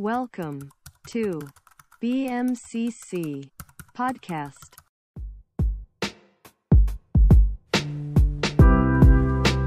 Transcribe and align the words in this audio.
Welcome 0.00 0.72
to 1.12 1.44
BMCC 2.00 3.44
Podcast. 3.92 4.80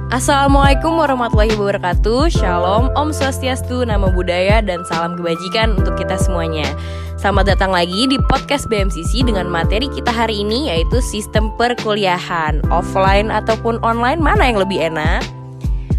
Assalamualaikum 0.09 0.97
warahmatullahi 0.97 1.53
wabarakatuh 1.53 2.33
Shalom, 2.33 2.89
Om 2.97 3.13
Swastiastu, 3.13 3.85
Nama 3.85 4.09
Budaya, 4.09 4.65
dan 4.65 4.81
salam 4.89 5.13
kebajikan 5.13 5.77
untuk 5.77 5.93
kita 5.93 6.17
semuanya 6.17 6.73
Selamat 7.21 7.53
datang 7.53 7.69
lagi 7.69 8.09
di 8.09 8.17
podcast 8.25 8.65
BMCC 8.65 9.29
dengan 9.29 9.45
materi 9.45 9.85
kita 9.93 10.09
hari 10.09 10.41
ini 10.41 10.73
yaitu 10.73 11.05
sistem 11.05 11.53
perkuliahan 11.53 12.65
Offline 12.73 13.29
ataupun 13.29 13.77
online, 13.85 14.17
mana 14.17 14.49
yang 14.49 14.57
lebih 14.57 14.89
enak? 14.89 15.34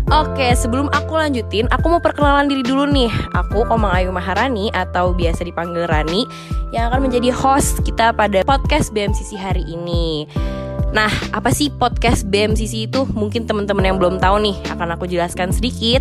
Oke, 0.06 0.54
sebelum 0.54 0.86
aku 0.94 1.18
lanjutin, 1.18 1.66
aku 1.74 1.90
mau 1.90 1.98
perkenalan 1.98 2.46
diri 2.46 2.62
dulu 2.62 2.86
nih 2.86 3.10
Aku 3.34 3.66
Komang 3.66 3.90
Ayu 3.90 4.14
Maharani 4.14 4.70
atau 4.70 5.10
biasa 5.10 5.42
dipanggil 5.42 5.82
Rani 5.90 6.22
Yang 6.70 6.84
akan 6.94 7.00
menjadi 7.10 7.30
host 7.34 7.82
kita 7.82 8.14
pada 8.14 8.46
podcast 8.46 8.94
BMCC 8.94 9.34
hari 9.34 9.66
ini 9.66 10.30
Nah, 10.94 11.10
apa 11.34 11.50
sih 11.50 11.68
podcast 11.74 12.24
BMCC 12.30 12.86
itu? 12.86 13.02
Mungkin 13.18 13.44
teman-teman 13.50 13.84
yang 13.84 13.98
belum 13.98 14.22
tahu 14.22 14.40
nih, 14.46 14.56
akan 14.70 14.96
aku 14.96 15.04
jelaskan 15.04 15.52
sedikit. 15.52 16.00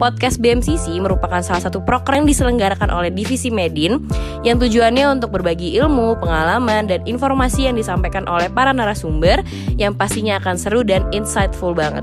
Podcast 0.00 0.42
BMCC 0.42 0.98
merupakan 0.98 1.38
salah 1.44 1.62
satu 1.62 1.84
program 1.84 2.24
yang 2.24 2.34
diselenggarakan 2.34 2.90
oleh 2.90 3.14
Divisi 3.14 3.54
Medin 3.54 4.02
yang 4.42 4.58
tujuannya 4.58 5.14
untuk 5.14 5.36
berbagi 5.36 5.78
ilmu, 5.78 6.18
pengalaman, 6.18 6.90
dan 6.90 7.06
informasi 7.06 7.70
yang 7.70 7.78
disampaikan 7.78 8.26
oleh 8.26 8.50
para 8.50 8.74
narasumber 8.74 9.44
yang 9.78 9.94
pastinya 9.94 10.42
akan 10.42 10.58
seru 10.58 10.82
dan 10.82 11.06
insightful 11.14 11.70
banget. 11.70 12.02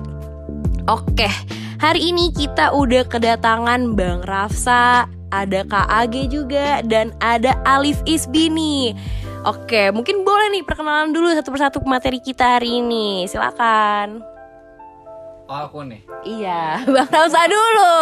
Oke, 0.90 1.30
hari 1.78 2.10
ini 2.10 2.34
kita 2.34 2.74
udah 2.74 3.06
kedatangan 3.06 3.94
Bang 3.94 4.26
Rafsa, 4.26 5.06
ada 5.30 5.62
Kak 5.62 5.86
Age 5.86 6.26
juga, 6.26 6.82
dan 6.82 7.14
ada 7.22 7.54
Alif 7.62 8.02
Isbi 8.10 8.50
nih. 8.50 8.98
Oke, 9.46 9.94
mungkin 9.94 10.26
boleh 10.26 10.50
nih 10.50 10.66
perkenalan 10.66 11.14
dulu 11.14 11.30
satu 11.38 11.54
persatu 11.54 11.78
materi 11.86 12.18
kita 12.18 12.58
hari 12.58 12.82
ini. 12.82 13.30
Silakan. 13.30 14.26
Oh 15.46 15.62
aku 15.70 15.86
nih 15.86 16.02
Iya, 16.26 16.82
Bang 16.98 17.06
Rafsa 17.14 17.46
dulu. 17.46 17.94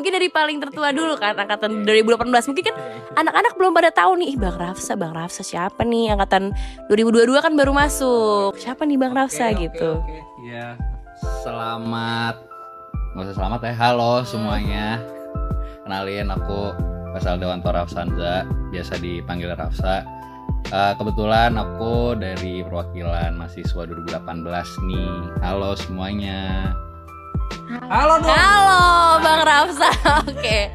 Mungkin 0.00 0.16
dari 0.16 0.32
paling 0.32 0.56
tertua 0.56 0.88
dulu 0.88 1.20
kan, 1.20 1.36
angkatan 1.36 1.84
2018. 1.84 2.48
Mungkin 2.48 2.64
kan 2.64 2.76
anak-anak 3.12 3.60
belum 3.60 3.76
pada 3.76 3.92
tahu 3.92 4.16
nih, 4.24 4.32
Ih, 4.32 4.38
Bang 4.40 4.56
Rafsa, 4.56 4.96
Bang 4.96 5.12
Rafsa 5.12 5.44
siapa 5.44 5.84
nih? 5.84 6.16
Angkatan 6.16 6.56
2022 6.88 7.44
kan 7.44 7.52
baru 7.52 7.76
masuk. 7.76 8.56
Siapa 8.56 8.88
nih 8.88 8.96
Bang 8.96 9.12
Rafsa 9.12 9.52
Oke, 9.52 9.68
gitu? 9.68 10.00
oke, 10.00 10.16
oke. 10.16 10.48
Ya 10.48 10.80
Selamat 11.22 12.34
Nggak 13.14 13.24
usah 13.30 13.36
selamat 13.38 13.60
ya 13.62 13.72
Halo 13.78 14.12
semuanya 14.26 14.86
Kenalin 15.86 16.34
aku 16.34 16.74
Pasal 17.14 17.38
Dewanto 17.38 17.70
Rafsanza 17.70 18.42
Biasa 18.74 18.98
dipanggil 18.98 19.54
Rafsa 19.54 20.02
Eh, 20.72 20.92
Kebetulan 20.98 21.54
aku 21.58 22.16
dari 22.18 22.64
perwakilan 22.66 23.38
mahasiswa 23.38 23.82
2018 23.86 24.88
nih 24.90 25.14
Halo 25.46 25.78
semuanya 25.78 26.72
Halo 27.86 28.18
dong 28.18 28.34
Halo 28.34 28.82
Bang 29.22 29.40
Rafsa. 29.46 29.88
Oke. 30.26 30.68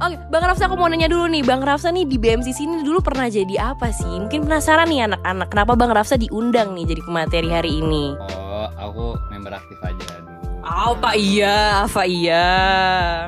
Oke, 0.00 0.16
Bang 0.32 0.44
Rafsa 0.48 0.64
aku 0.64 0.80
mau 0.80 0.88
nanya 0.88 1.12
dulu 1.12 1.28
nih, 1.28 1.44
Bang 1.44 1.60
Rafsa 1.60 1.92
nih 1.92 2.08
di 2.08 2.16
BMCC 2.16 2.64
ini 2.64 2.80
dulu 2.80 3.04
pernah 3.04 3.28
jadi 3.28 3.76
apa 3.76 3.92
sih? 3.92 4.08
Mungkin 4.08 4.48
penasaran 4.48 4.88
nih 4.88 5.04
anak-anak, 5.12 5.52
kenapa 5.52 5.76
Bang 5.76 5.92
Rafsa 5.92 6.16
diundang 6.16 6.72
nih 6.72 6.88
jadi 6.88 7.02
pemateri 7.04 7.48
hari 7.52 7.84
ini? 7.84 8.16
Oh 8.16 8.49
aku 8.76 9.18
member 9.28 9.52
aktif 9.52 9.78
aja 9.80 10.04
dulu 10.20 10.38
Apa 10.60 11.16
iya? 11.16 11.88
Apa 11.88 12.04
iya? 12.04 12.46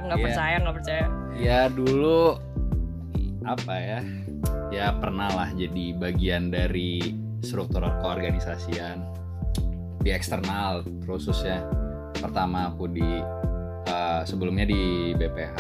Nggak 0.04 0.18
Iya. 0.18 0.24
percaya, 0.28 0.54
nggak 0.58 0.76
percaya. 0.76 1.04
Ya 1.34 1.60
dulu 1.66 2.36
apa 3.42 3.74
ya? 3.74 4.00
Ya 4.68 4.86
pernah 4.92 5.32
lah 5.32 5.48
jadi 5.52 5.96
bagian 5.96 6.48
dari 6.48 7.00
struktur 7.40 7.82
keorganisasian 7.98 9.02
di 9.98 10.10
eksternal 10.10 10.84
khususnya. 11.02 11.64
Pertama 12.14 12.70
aku 12.70 12.86
di 12.86 13.24
eh, 13.82 14.20
sebelumnya 14.22 14.68
di 14.68 15.16
BPH 15.16 15.56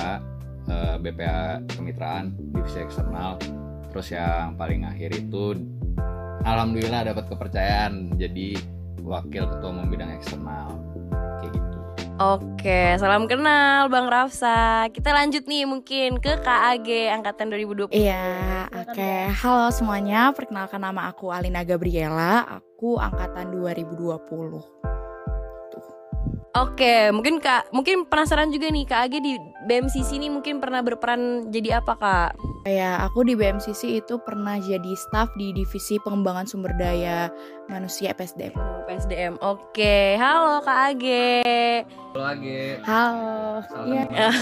eh, 0.68 0.94
BPH 1.00 1.36
kemitraan 1.72 2.36
divisi 2.52 2.78
eksternal. 2.78 3.40
Terus 3.88 4.12
yang 4.12 4.54
paling 4.56 4.84
akhir 4.84 5.10
itu 5.18 5.56
alhamdulillah 6.42 7.08
dapat 7.08 7.24
kepercayaan 7.28 8.12
jadi 8.16 8.56
wakil 9.02 9.44
ketua 9.50 9.68
umum 9.70 9.86
bidang 9.90 10.10
eksternal 10.14 10.78
kayak 11.42 11.52
gitu. 11.52 11.78
Oke, 12.22 12.94
salam 13.02 13.26
kenal 13.26 13.90
Bang 13.90 14.06
Rafsa. 14.06 14.86
Kita 14.94 15.10
lanjut 15.10 15.42
nih 15.48 15.66
mungkin 15.66 16.22
ke 16.22 16.38
KAG 16.38 16.86
angkatan 17.10 17.50
2020. 17.50 17.90
Iya, 17.90 18.70
oke. 18.70 19.12
Halo 19.42 19.74
semuanya, 19.74 20.30
perkenalkan 20.30 20.78
nama 20.78 21.10
aku 21.10 21.34
Alina 21.34 21.66
Gabriela. 21.66 22.46
Aku 22.62 23.00
angkatan 23.02 23.50
2020. 23.50 24.82
Oke, 26.52 27.08
mungkin 27.16 27.40
Kak, 27.40 27.72
mungkin 27.72 28.04
penasaran 28.04 28.52
juga 28.52 28.68
nih 28.68 28.84
Kak 28.84 29.08
Age 29.08 29.24
di 29.24 29.40
BMCC 29.64 30.20
ini 30.20 30.28
mungkin 30.28 30.60
pernah 30.60 30.84
berperan 30.84 31.48
jadi 31.48 31.80
apa 31.80 31.96
Kak? 31.96 32.30
Ya, 32.68 33.00
aku 33.00 33.24
di 33.24 33.32
BMCC 33.32 34.04
itu 34.04 34.20
pernah 34.20 34.60
jadi 34.60 34.92
staff 34.92 35.32
di 35.40 35.56
Divisi 35.56 35.96
Pengembangan 36.04 36.44
Sumber 36.44 36.76
Daya 36.76 37.32
Manusia 37.72 38.12
PSDM. 38.12 38.52
Oh, 38.52 38.84
PSDM. 38.84 39.40
Oke, 39.40 40.20
halo 40.20 40.60
Kak 40.60 40.92
Age. 40.92 41.88
Halo 42.12 42.20
lagi. 42.20 42.60
Halo. 42.84 43.64
Iya. 43.88 44.04
kenal. 44.12 44.32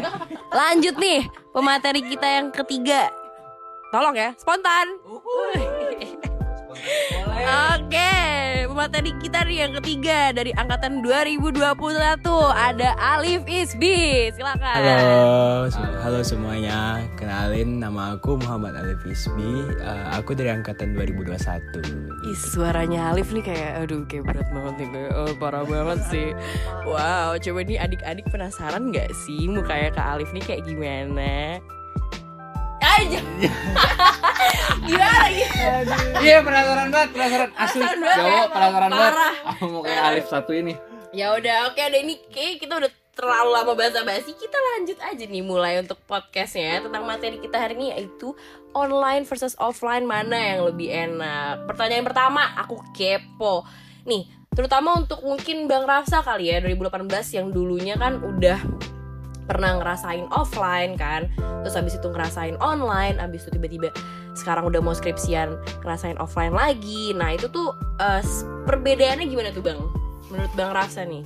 Lanjut 0.58 0.96
nih, 0.96 1.20
pemateri 1.52 2.00
kita 2.00 2.28
yang 2.32 2.48
ketiga. 2.48 3.12
Tolong 3.92 4.16
ya, 4.16 4.32
spontan. 4.40 4.88
Oke, 7.44 8.12
pemateri 8.72 9.12
kita 9.20 9.44
nih 9.44 9.68
yang 9.68 9.72
ketiga 9.76 10.32
dari 10.32 10.48
angkatan 10.56 11.04
2021 11.04 11.60
ada 12.56 12.96
Alif 12.96 13.44
Isbi. 13.44 14.32
Silakan. 14.32 14.64
Halo, 14.80 15.68
se- 15.68 15.96
halo 16.00 16.20
semuanya. 16.24 17.04
Kenalin 17.20 17.84
nama 17.84 18.16
aku 18.16 18.40
Muhammad 18.40 18.72
Alif 18.80 19.04
Isbi. 19.04 19.68
Eh, 19.76 20.04
aku 20.16 20.32
dari 20.32 20.56
angkatan 20.56 20.96
2021. 20.96 21.84
Ih, 22.24 22.38
suaranya 22.56 23.12
Alif 23.12 23.28
nih 23.36 23.44
kayak 23.44 23.84
aduh 23.84 24.08
kayak 24.08 24.24
berat 24.32 24.48
banget 24.48 24.88
nih 24.88 24.88
oh, 25.20 25.36
parah 25.36 25.68
banget 25.68 26.00
sih. 26.08 26.28
Wow, 26.88 27.36
coba 27.36 27.60
nih 27.68 27.76
adik-adik 27.76 28.24
penasaran 28.32 28.88
nggak 28.88 29.12
sih 29.28 29.52
mukanya 29.52 29.92
Kak 29.92 30.16
Alif 30.16 30.32
nih 30.32 30.44
kayak 30.48 30.64
gimana? 30.64 31.60
Aja. 32.92 33.20
gimana 34.88 35.26
gitu? 35.32 35.54
Iya 36.22 36.36
penasaran 36.44 36.88
banget, 36.92 37.10
penasaran 37.14 37.50
asli. 37.56 37.82
Cowok 37.82 38.28
ya? 38.28 38.42
penasaran 38.50 38.90
banget. 38.90 39.14
Aku 39.50 39.62
mau 39.70 39.80
kayak 39.84 40.02
Alif 40.12 40.26
satu 40.28 40.52
ini. 40.52 40.74
Ya 41.12 41.36
udah, 41.36 41.72
oke 41.72 41.80
ada 41.80 41.98
ini 42.00 42.16
kayak 42.32 42.64
kita 42.64 42.80
udah 42.80 42.90
terlalu 43.12 43.50
lama 43.52 43.72
basa-basi. 43.76 44.32
Kita 44.32 44.56
lanjut 44.56 44.98
aja 45.04 45.24
nih 45.28 45.44
mulai 45.44 45.80
untuk 45.80 46.00
podcastnya 46.08 46.80
tentang 46.80 47.04
materi 47.04 47.36
kita 47.36 47.60
hari 47.60 47.76
ini 47.76 47.86
yaitu 47.92 48.32
online 48.72 49.28
versus 49.28 49.52
offline 49.60 50.08
mana 50.08 50.56
yang 50.56 50.60
lebih 50.64 50.88
enak. 50.88 51.68
Pertanyaan 51.68 52.04
pertama, 52.08 52.56
aku 52.56 52.80
kepo. 52.96 53.68
Nih, 54.08 54.24
terutama 54.56 54.96
untuk 54.96 55.20
mungkin 55.20 55.68
Bang 55.68 55.84
Rafsa 55.84 56.24
kali 56.24 56.48
ya 56.48 56.64
2018 56.64 57.08
yang 57.36 57.46
dulunya 57.52 58.00
kan 58.00 58.16
udah 58.20 58.58
pernah 59.46 59.78
ngerasain 59.78 60.26
offline 60.30 60.94
kan. 60.96 61.26
Terus 61.62 61.74
habis 61.78 61.94
itu 61.98 62.06
ngerasain 62.10 62.58
online 62.58 63.22
habis 63.22 63.46
itu 63.46 63.54
tiba-tiba 63.54 63.94
sekarang 64.34 64.66
udah 64.66 64.80
mau 64.82 64.96
skripsian 64.96 65.54
ngerasain 65.86 66.18
offline 66.18 66.54
lagi. 66.54 67.14
Nah 67.14 67.36
itu 67.36 67.46
tuh 67.52 67.70
s- 68.00 68.46
perbedaannya 68.66 69.26
gimana 69.28 69.54
tuh 69.54 69.62
bang? 69.62 69.78
Menurut 70.32 70.52
bang 70.58 70.70
Rafsa 70.74 71.04
nih. 71.06 71.22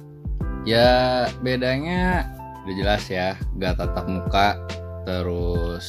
Ya 0.67 1.25
bedanya 1.41 2.27
udah 2.67 2.75
jelas 2.75 3.07
ya, 3.07 3.39
gak 3.63 3.79
tatap 3.79 4.11
muka. 4.11 4.59
Terus 5.07 5.87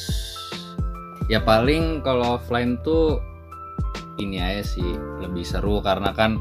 ya 1.28 1.42
paling 1.42 2.06
kalau 2.06 2.38
offline 2.38 2.78
tuh 2.86 3.20
ini 4.22 4.38
aja 4.40 4.64
sih 4.64 4.96
lebih 5.20 5.42
seru 5.44 5.82
karena 5.82 6.14
kan 6.14 6.38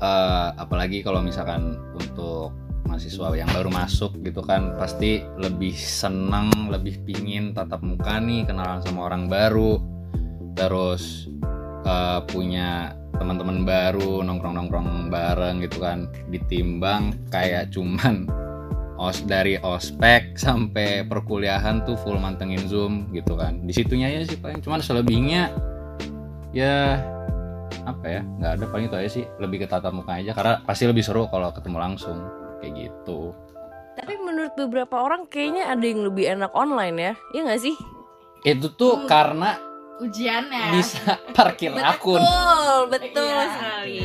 eh, 0.00 0.48
apalagi 0.56 1.04
kalau 1.04 1.20
misalkan 1.20 1.76
untuk 1.94 2.50
mahasiswa 2.98 3.30
yang 3.38 3.46
baru 3.54 3.70
masuk 3.70 4.10
gitu 4.26 4.42
kan 4.42 4.74
pasti 4.74 5.22
lebih 5.38 5.70
seneng, 5.70 6.50
lebih 6.66 6.98
pingin 7.06 7.54
tatap 7.54 7.78
muka 7.78 8.18
nih 8.18 8.42
kenalan 8.42 8.82
sama 8.82 9.06
orang 9.06 9.30
baru. 9.30 9.78
Terus 10.58 11.30
eh, 11.86 12.20
punya 12.26 12.98
teman-teman 13.14 13.62
baru 13.62 14.26
nongkrong-nongkrong 14.26 15.14
bareng 15.14 15.62
gitu 15.62 15.78
kan. 15.78 16.10
Ditimbang 16.26 17.14
kayak 17.30 17.70
cuman 17.70 18.26
os 18.98 19.22
dari 19.22 19.62
ospek 19.62 20.34
sampai 20.34 21.06
perkuliahan 21.06 21.86
tuh 21.86 21.94
full 22.02 22.18
mantengin 22.18 22.66
zoom 22.66 23.14
gitu 23.14 23.38
kan. 23.38 23.62
Di 23.62 23.70
situnya 23.70 24.10
ya 24.10 24.26
sih 24.26 24.42
paling 24.42 24.58
cuman 24.58 24.82
selebihnya 24.82 25.54
ya 26.50 26.98
apa 27.86 28.06
ya 28.10 28.26
nggak 28.26 28.50
ada. 28.58 28.64
Paling 28.66 28.90
itu 28.90 28.96
aja 28.98 29.10
sih 29.22 29.24
lebih 29.38 29.62
ke 29.62 29.66
tatap 29.70 29.94
muka 29.94 30.18
aja. 30.18 30.34
Karena 30.34 30.66
pasti 30.66 30.90
lebih 30.90 31.06
seru 31.06 31.30
kalau 31.30 31.54
ketemu 31.54 31.78
langsung 31.78 32.47
kayak 32.58 32.74
gitu 32.80 33.32
Tapi 33.94 34.14
menurut 34.16 34.54
beberapa 34.54 34.96
orang 35.00 35.26
kayaknya 35.26 35.66
ada 35.66 35.82
yang 35.82 36.04
lebih 36.04 36.24
enak 36.28 36.52
online 36.52 36.96
ya. 36.96 37.12
Iya 37.32 37.40
gak 37.46 37.62
sih? 37.62 37.74
itu 38.40 38.70
tuh 38.70 38.94
Hmm. 38.94 39.06
karena 39.06 39.58
Ujiannya. 39.98 40.70
bisa 40.70 41.02
parkir 41.36 41.74
akun 41.74 42.16
Betul, 42.16 42.78
betul 42.88 43.26
Iya. 43.26 43.50
sekali. 43.50 44.00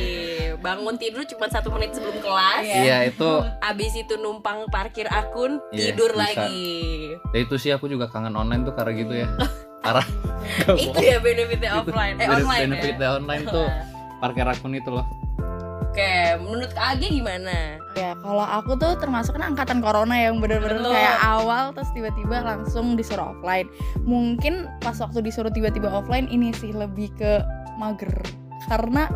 Bangun 0.56 0.96
tidur 0.96 1.22
cuma 1.24 1.46
satu 1.46 1.70
menit 1.70 1.92
sebelum 1.92 2.18
kelas. 2.18 2.64
iya 2.64 3.04
itu 3.04 3.30
Abis 3.60 3.94
itu 3.94 4.16
numpang 4.16 4.66
parkir 4.66 5.06
akun, 5.06 5.62
Iya, 5.70 5.94
tidur 5.94 6.10
bisa. 6.10 6.20
lagi. 6.42 6.74
ya 7.30 7.38
itu 7.38 7.54
sih 7.54 7.70
aku 7.70 7.86
juga 7.86 8.08
kangen 8.08 8.34
online 8.34 8.64
tuh 8.64 8.72
karena 8.72 8.92
gitu 8.92 9.14
ya 9.14 9.28
karena 9.84 10.02
Itu 10.74 10.98
ya 10.98 11.18
benefitnya 11.18 11.70
offline. 11.76 12.16
Eh 12.16 12.26
online 12.26 12.60
benefit 12.66 12.96
ya. 12.96 13.08
online 13.14 13.44
tuh 13.46 13.66
parkir 14.16 14.42
akun 14.44 14.72
itu 14.72 14.90
loh 14.90 15.06
Oke, 15.94 16.34
menurut 16.42 16.74
Kak 16.74 16.98
Age 16.98 17.06
gimana? 17.06 17.78
Ya, 17.94 18.18
kalau 18.18 18.42
aku 18.42 18.74
tuh 18.74 18.98
termasuk 18.98 19.38
kan 19.38 19.54
angkatan 19.54 19.78
corona 19.78 20.18
yang 20.18 20.42
bener-bener 20.42 20.82
kayak 20.82 21.22
awal 21.22 21.70
terus 21.70 21.86
tiba-tiba 21.94 22.42
langsung 22.42 22.98
disuruh 22.98 23.30
offline. 23.30 23.70
Mungkin 24.02 24.66
pas 24.82 24.98
waktu 24.98 25.22
disuruh 25.22 25.54
tiba-tiba 25.54 25.86
offline 25.86 26.26
ini 26.26 26.50
sih 26.50 26.74
lebih 26.74 27.14
ke 27.14 27.46
mager. 27.78 28.10
Karena 28.66 29.06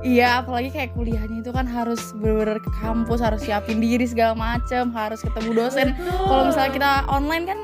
iya 0.00 0.40
apalagi 0.40 0.72
kayak 0.72 0.96
kuliahnya 0.96 1.44
itu 1.44 1.52
kan 1.52 1.68
harus 1.68 2.16
bener-bener 2.16 2.56
ke 2.56 2.72
kampus, 2.80 3.20
harus 3.20 3.44
siapin 3.44 3.84
diri 3.84 4.08
segala 4.08 4.32
macem, 4.32 4.96
harus 4.96 5.20
ketemu 5.20 5.52
dosen. 5.52 5.92
Kalau 6.24 6.48
misalnya 6.48 6.72
kita 6.72 6.92
online 7.04 7.44
kan 7.44 7.58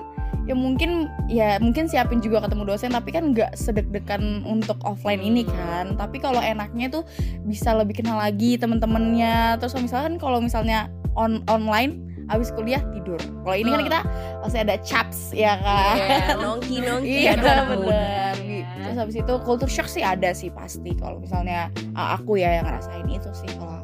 ya 0.50 0.54
mungkin 0.58 1.06
ya 1.30 1.62
mungkin 1.62 1.86
siapin 1.86 2.18
juga 2.18 2.42
ketemu 2.42 2.74
dosen 2.74 2.90
tapi 2.90 3.14
kan 3.14 3.30
nggak 3.30 3.54
sedek-dekan 3.54 4.42
untuk 4.42 4.82
offline 4.82 5.22
ini 5.22 5.46
kan. 5.46 5.94
Tapi 5.94 6.18
kalau 6.18 6.42
enaknya 6.42 6.90
tuh 6.90 7.06
bisa 7.46 7.70
lebih 7.70 8.02
kenal 8.02 8.18
lagi 8.18 8.58
temen-temennya. 8.58 9.62
Terus 9.62 9.78
kalau 9.78 9.86
misalkan 9.86 10.14
kalau 10.18 10.38
misalnya 10.42 10.90
on 11.14 11.46
online 11.46 12.02
habis 12.26 12.50
kuliah 12.50 12.82
tidur. 12.90 13.18
Kalau 13.46 13.54
ini 13.54 13.70
kan 13.70 13.82
kita 13.86 14.00
masih 14.42 14.58
ada 14.66 14.74
chaps 14.82 15.30
ya 15.30 15.54
kan? 15.62 15.94
Iya, 15.98 16.18
nongki-nongki 16.42 17.14
iya 17.26 17.32
anak 17.38 17.66
muda. 17.70 17.86
bener. 17.86 18.34
Terus 18.80 18.96
habis 18.98 19.16
itu 19.22 19.34
culture 19.46 19.70
shock 19.70 19.86
sih 19.86 20.02
ada 20.02 20.34
sih 20.34 20.50
pasti. 20.50 20.98
Kalau 20.98 21.22
misalnya 21.22 21.70
ah, 21.94 22.18
aku 22.18 22.42
ya 22.42 22.58
yang 22.58 22.66
ngerasain 22.66 23.06
itu 23.06 23.30
sih 23.38 23.50
kalau 23.54 23.79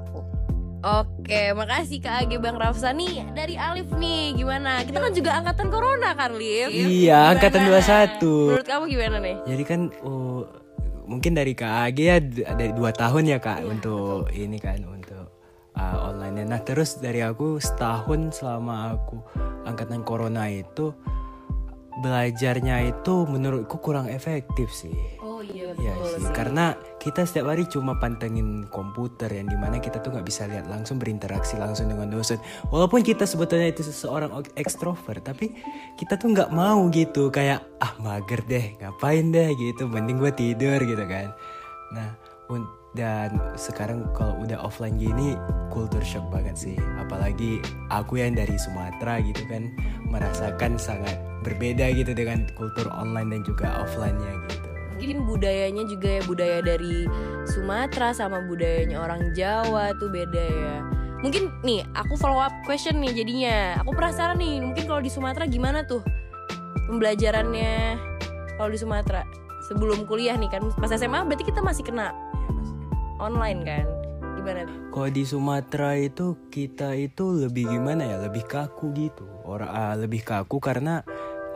Oke, 0.84 1.56
makasih 1.56 1.98
Kak 1.98 2.28
Age 2.28 2.36
Bang 2.36 2.60
Rafsa 2.60 2.92
nih 2.92 3.24
dari 3.32 3.56
Alif 3.56 3.88
nih. 3.96 4.36
Gimana? 4.36 4.84
Kita 4.84 5.00
kan 5.00 5.12
juga 5.16 5.30
angkatan 5.40 5.68
corona 5.72 6.12
kan, 6.12 6.36
Lif? 6.36 6.68
Iya, 6.70 7.32
angkatan 7.32 7.66
Gimana? 7.66 8.12
21. 8.20 8.20
Menurut 8.52 8.68
kamu 8.68 8.84
gimana 8.86 9.16
nih? 9.18 9.36
Jadi 9.48 9.62
kan 9.64 9.80
oh, 10.04 10.46
mungkin 11.06 11.32
dari 11.32 11.54
KAG 11.54 11.96
ya 11.96 12.18
d- 12.20 12.44
dari 12.44 12.72
dua 12.74 12.90
tahun 12.90 13.30
ya 13.30 13.38
kak 13.38 13.62
untuk 13.62 14.28
ini 14.34 14.58
kan 14.58 14.82
untuk 14.84 15.30
uh, 15.78 15.96
online. 16.12 16.44
Nah 16.44 16.60
terus 16.60 16.98
dari 16.98 17.22
aku 17.22 17.62
setahun 17.62 18.42
selama 18.42 18.98
aku 18.98 19.22
angkatan 19.64 20.02
corona 20.02 20.50
itu 20.50 20.92
belajarnya 22.02 22.92
itu 22.92 23.24
menurutku 23.24 23.80
kurang 23.80 24.10
efektif 24.12 24.68
sih. 24.68 24.92
Oh 25.46 25.54
iya 25.54 25.70
Ya 25.78 25.94
sih, 26.18 26.26
karena 26.34 26.74
kita 26.98 27.22
setiap 27.22 27.54
hari 27.54 27.70
cuma 27.70 27.94
pantengin 28.02 28.66
komputer 28.74 29.30
yang 29.30 29.46
di 29.46 29.54
mana 29.54 29.78
kita 29.78 30.02
tuh 30.02 30.10
nggak 30.10 30.26
bisa 30.26 30.50
lihat 30.50 30.66
langsung 30.66 30.98
berinteraksi 30.98 31.54
langsung 31.54 31.86
dengan 31.86 32.10
dosen. 32.10 32.42
Walaupun 32.74 33.06
kita 33.06 33.22
sebetulnya 33.22 33.70
itu 33.70 33.86
seseorang 33.86 34.34
ekstrovert, 34.58 35.22
tapi 35.22 35.54
kita 35.94 36.18
tuh 36.18 36.34
nggak 36.34 36.50
mau 36.50 36.82
gitu 36.90 37.30
kayak 37.30 37.62
ah 37.78 37.94
mager 38.02 38.42
deh, 38.50 38.74
ngapain 38.82 39.30
deh 39.30 39.54
gitu, 39.54 39.86
mending 39.86 40.18
gue 40.18 40.32
tidur 40.34 40.82
gitu 40.82 41.04
kan. 41.06 41.30
Nah, 41.94 42.10
dan 42.96 43.36
sekarang 43.60 44.08
kalau 44.16 44.40
udah 44.40 44.56
offline 44.64 44.96
gini, 44.96 45.36
kultur 45.68 46.00
shock 46.00 46.24
banget 46.32 46.56
sih. 46.56 46.76
Apalagi 46.96 47.60
aku 47.92 48.16
yang 48.16 48.32
dari 48.32 48.56
Sumatera 48.56 49.20
gitu 49.20 49.44
kan, 49.52 49.68
merasakan 50.08 50.80
sangat 50.80 51.20
berbeda 51.44 51.92
gitu 51.92 52.16
dengan 52.16 52.48
kultur 52.56 52.88
online 52.88 53.36
dan 53.36 53.40
juga 53.44 53.84
offline-nya 53.84 54.32
gitu. 54.48 54.75
Mungkin 54.96 55.28
budayanya 55.28 55.84
juga 55.84 56.08
ya 56.08 56.22
budaya 56.24 56.58
dari 56.64 57.04
Sumatera 57.44 58.16
sama 58.16 58.40
budayanya 58.48 58.96
orang 58.96 59.36
Jawa 59.36 59.92
tuh 60.00 60.08
beda 60.08 60.44
ya. 60.48 60.76
Mungkin 61.20 61.52
nih 61.60 61.84
aku 61.92 62.16
follow 62.16 62.40
up 62.40 62.52
question 62.64 62.96
nih 63.04 63.12
jadinya. 63.12 63.76
Aku 63.84 63.92
penasaran 63.92 64.40
nih, 64.40 64.64
mungkin 64.64 64.88
kalau 64.88 65.04
di 65.04 65.12
Sumatera 65.12 65.44
gimana 65.44 65.84
tuh 65.84 66.00
pembelajarannya 66.88 68.00
kalau 68.56 68.70
di 68.72 68.78
Sumatera 68.80 69.22
sebelum 69.68 70.08
kuliah 70.08 70.38
nih 70.38 70.48
kan 70.48 70.64
pas 70.80 70.88
SMA 70.94 71.26
berarti 71.28 71.44
kita 71.44 71.60
masih 71.60 71.84
kena 71.84 72.16
online 73.20 73.60
kan? 73.68 73.84
Gimana? 74.40 74.64
Kalau 74.92 75.10
di 75.12 75.24
Sumatera 75.28 75.90
itu 76.00 76.40
kita 76.48 76.96
itu 76.96 77.36
lebih 77.36 77.68
gimana 77.68 78.04
ya, 78.04 78.16
lebih 78.24 78.48
kaku 78.48 78.96
gitu. 78.96 79.28
Orang 79.44 79.68
ah, 79.68 79.92
lebih 79.92 80.24
kaku 80.24 80.56
karena 80.56 81.04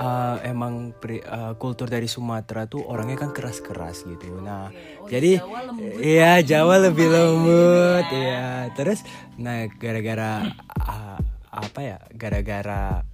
ah, 0.01 0.41
emang 0.41 0.97
pri- 0.97 1.23
ah, 1.29 1.53
kultur 1.61 1.87
dari 1.93 2.09
Sumatera 2.09 2.65
tuh 2.65 2.89
orangnya 2.89 3.21
kan 3.21 3.37
keras-keras 3.37 4.09
gitu. 4.09 4.41
Nah, 4.41 4.73
jadi 5.07 5.39
iya 6.01 6.41
Jawa 6.41 6.81
lebih 6.89 7.07
lembut 7.07 8.09
ya. 8.09 8.73
Terus 8.73 9.05
nah 9.37 9.69
gara-gara 9.69 10.49
ah, 10.81 11.21
apa 11.53 11.81
ya? 11.85 11.97
Gara-gara 12.17 13.05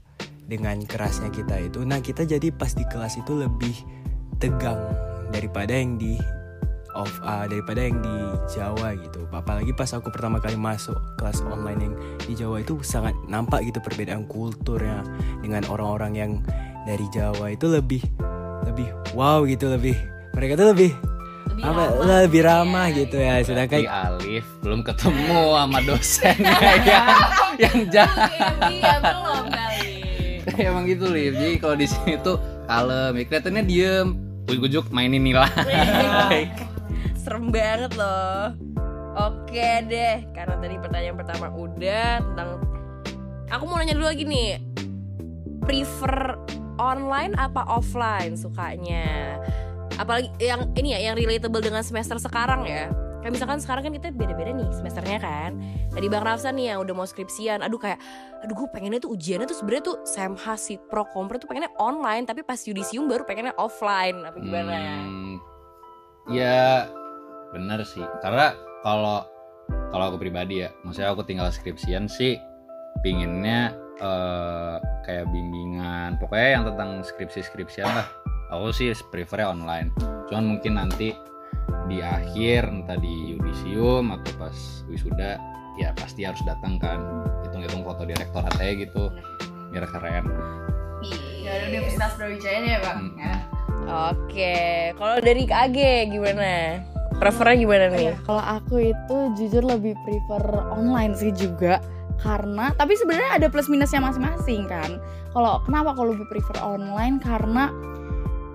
dengan 0.47 0.79
kerasnya 0.87 1.35
kita 1.35 1.59
itu, 1.59 1.83
nah 1.83 1.99
kita 1.99 2.23
jadi 2.23 2.55
pas 2.55 2.71
di 2.71 2.87
kelas 2.87 3.19
itu 3.19 3.35
lebih 3.35 3.75
tegang 4.38 4.79
daripada 5.35 5.75
yang 5.75 5.99
di 5.99 6.15
off 6.94 7.11
ah, 7.27 7.50
daripada 7.50 7.83
yang 7.83 7.99
di 7.99 8.17
Jawa 8.55 8.94
gitu. 8.94 9.27
Apalagi 9.35 9.75
pas 9.75 9.91
aku 9.91 10.06
pertama 10.15 10.38
kali 10.38 10.55
masuk 10.55 10.94
kelas 11.19 11.43
online 11.43 11.81
yang 11.83 11.94
di 12.23 12.33
Jawa 12.38 12.62
itu 12.62 12.79
sangat 12.87 13.19
nampak 13.27 13.67
gitu 13.67 13.83
perbedaan 13.83 14.23
kulturnya 14.31 15.03
dengan 15.43 15.67
orang-orang 15.67 16.12
yang 16.15 16.33
dari 16.87 17.06
Jawa 17.11 17.50
itu 17.50 17.67
lebih 17.67 18.03
lebih 18.65 18.88
wow 19.19 19.43
gitu 19.43 19.67
lebih 19.67 19.99
mereka 20.33 20.55
tuh 20.55 20.71
lebih 20.71 20.94
apa 21.56 21.85
lebih 22.05 22.41
ramah 22.44 22.93
gitu 22.93 23.17
ya 23.17 23.41
Berarti 23.41 23.49
sedangkan 23.49 23.81
Alif 23.88 24.47
belum 24.61 24.81
ketemu 24.85 25.41
sama 25.56 25.79
dosen 25.83 26.37
yang 26.91 27.09
yang 27.56 27.79
jahat. 27.88 28.31
Iya 28.69 28.93
belum 29.00 29.44
kali. 29.49 29.94
emang 30.61 30.85
gitu 30.85 31.06
Lif 31.09 31.33
jadi 31.33 31.56
kalau 31.56 31.77
di 31.81 31.87
sini 31.88 32.21
tuh 32.21 32.37
kalem 32.69 33.12
ya 33.17 33.25
kelihatannya 33.25 33.62
diem. 33.65 34.09
Ujuk-ujuk 34.47 34.94
mainin 34.94 35.25
nilai. 35.27 35.50
Serem 37.23 37.50
banget 37.50 37.99
loh. 37.99 38.55
Oke 39.17 39.83
deh, 39.91 40.23
karena 40.37 40.55
tadi 40.61 40.77
pertanyaan 40.79 41.17
pertama 41.19 41.50
udah 41.50 42.23
tentang 42.23 42.49
aku 43.50 43.65
mau 43.67 43.81
nanya 43.81 43.99
dulu 43.99 44.06
lagi 44.06 44.23
nih. 44.23 44.61
Prefer 45.66 46.38
online 46.76 47.33
apa 47.37 47.64
offline 47.68 48.37
sukanya? 48.37 49.37
Apalagi 49.97 50.28
yang 50.40 50.68
ini 50.76 50.92
ya 50.92 51.12
yang 51.12 51.16
relatable 51.16 51.64
dengan 51.64 51.80
semester 51.80 52.21
sekarang 52.21 52.68
ya. 52.68 52.92
Kayak 53.25 53.42
misalkan 53.42 53.59
sekarang 53.59 53.83
kan 53.90 53.92
kita 53.97 54.09
beda-beda 54.14 54.54
nih 54.54 54.68
semesternya 54.71 55.18
kan. 55.18 55.59
Tadi 55.90 56.06
Bang 56.06 56.23
Rafsan 56.23 56.54
nih 56.54 56.76
yang 56.76 56.78
udah 56.85 56.95
mau 56.95 57.09
skripsian. 57.09 57.64
Aduh 57.64 57.80
kayak 57.80 57.99
aduh 58.45 58.54
gue 58.54 58.68
pengennya 58.71 59.02
tuh 59.02 59.16
ujiannya 59.16 59.50
tuh 59.50 59.56
sebenarnya 59.59 59.85
tuh 59.88 59.97
semha 60.06 60.54
si 60.54 60.78
pro 60.78 61.02
kompre 61.11 61.40
tuh 61.40 61.50
pengennya 61.50 61.73
online 61.83 62.23
tapi 62.28 62.47
pas 62.47 62.61
yudisium 62.62 63.11
baru 63.11 63.26
pengennya 63.26 63.56
offline 63.59 64.23
apa 64.23 64.38
gimana? 64.38 64.76
Hmm, 64.78 65.35
ya 66.30 66.87
bener 67.50 67.83
sih 67.83 68.04
karena 68.23 68.54
kalau 68.87 69.26
kalau 69.90 70.14
aku 70.14 70.23
pribadi 70.23 70.62
ya 70.62 70.71
maksudnya 70.87 71.11
aku 71.11 71.26
tinggal 71.26 71.50
skripsian 71.50 72.06
sih 72.06 72.38
pinginnya 73.00 73.75
eh, 74.00 74.76
kayak 75.05 75.26
bimbingan 75.31 76.21
pokoknya 76.21 76.49
yang 76.61 76.65
tentang 76.73 76.91
skripsi 77.03 77.41
skripsian 77.47 77.88
lah 77.88 78.07
aku 78.53 78.71
sih 78.71 78.93
prefernya 79.11 79.53
online 79.53 79.91
cuman 80.31 80.57
mungkin 80.57 80.79
nanti 80.79 81.15
di 81.87 82.03
akhir 82.03 82.67
entah 82.67 82.99
di 82.99 83.35
yudisium 83.35 84.11
atau 84.15 84.33
pas 84.38 84.57
wisuda 84.91 85.38
ya 85.79 85.93
pasti 85.95 86.26
harus 86.26 86.41
datang 86.43 86.79
kan 86.81 86.99
hitung-hitung 87.47 87.83
foto 87.87 88.03
direktorat 88.07 88.55
aja 88.59 88.73
gitu 88.75 89.12
biar 89.71 89.87
keren 89.91 90.25
ya 91.43 91.50
ada 91.62 91.65
Universitas 91.71 92.17
Brawijaya 92.19 92.61
ya 92.65 92.79
bang 92.83 93.00
Hmm. 93.87 94.19
Oke, 94.19 94.91
kalau 94.99 95.23
dari 95.23 95.47
KG 95.47 96.11
gimana? 96.11 96.83
Prefernya 97.23 97.55
gimana 97.55 97.85
nih? 97.95 98.11
Iya, 98.11 98.15
kalau 98.26 98.43
aku 98.43 98.83
itu 98.83 99.17
jujur 99.38 99.62
lebih 99.62 99.95
prefer 100.03 100.43
online 100.75 101.15
sih 101.15 101.31
juga 101.31 101.79
karena 102.20 102.73
tapi 102.75 102.96
sebenarnya 102.96 103.37
ada 103.37 103.46
plus 103.52 103.68
minusnya 103.68 104.00
masing-masing 104.00 104.66
kan. 104.66 105.00
Kalau 105.37 105.61
kenapa 105.68 105.92
kalau 105.92 106.16
lebih 106.16 106.28
prefer 106.32 106.56
online? 106.64 107.20
Karena 107.20 107.68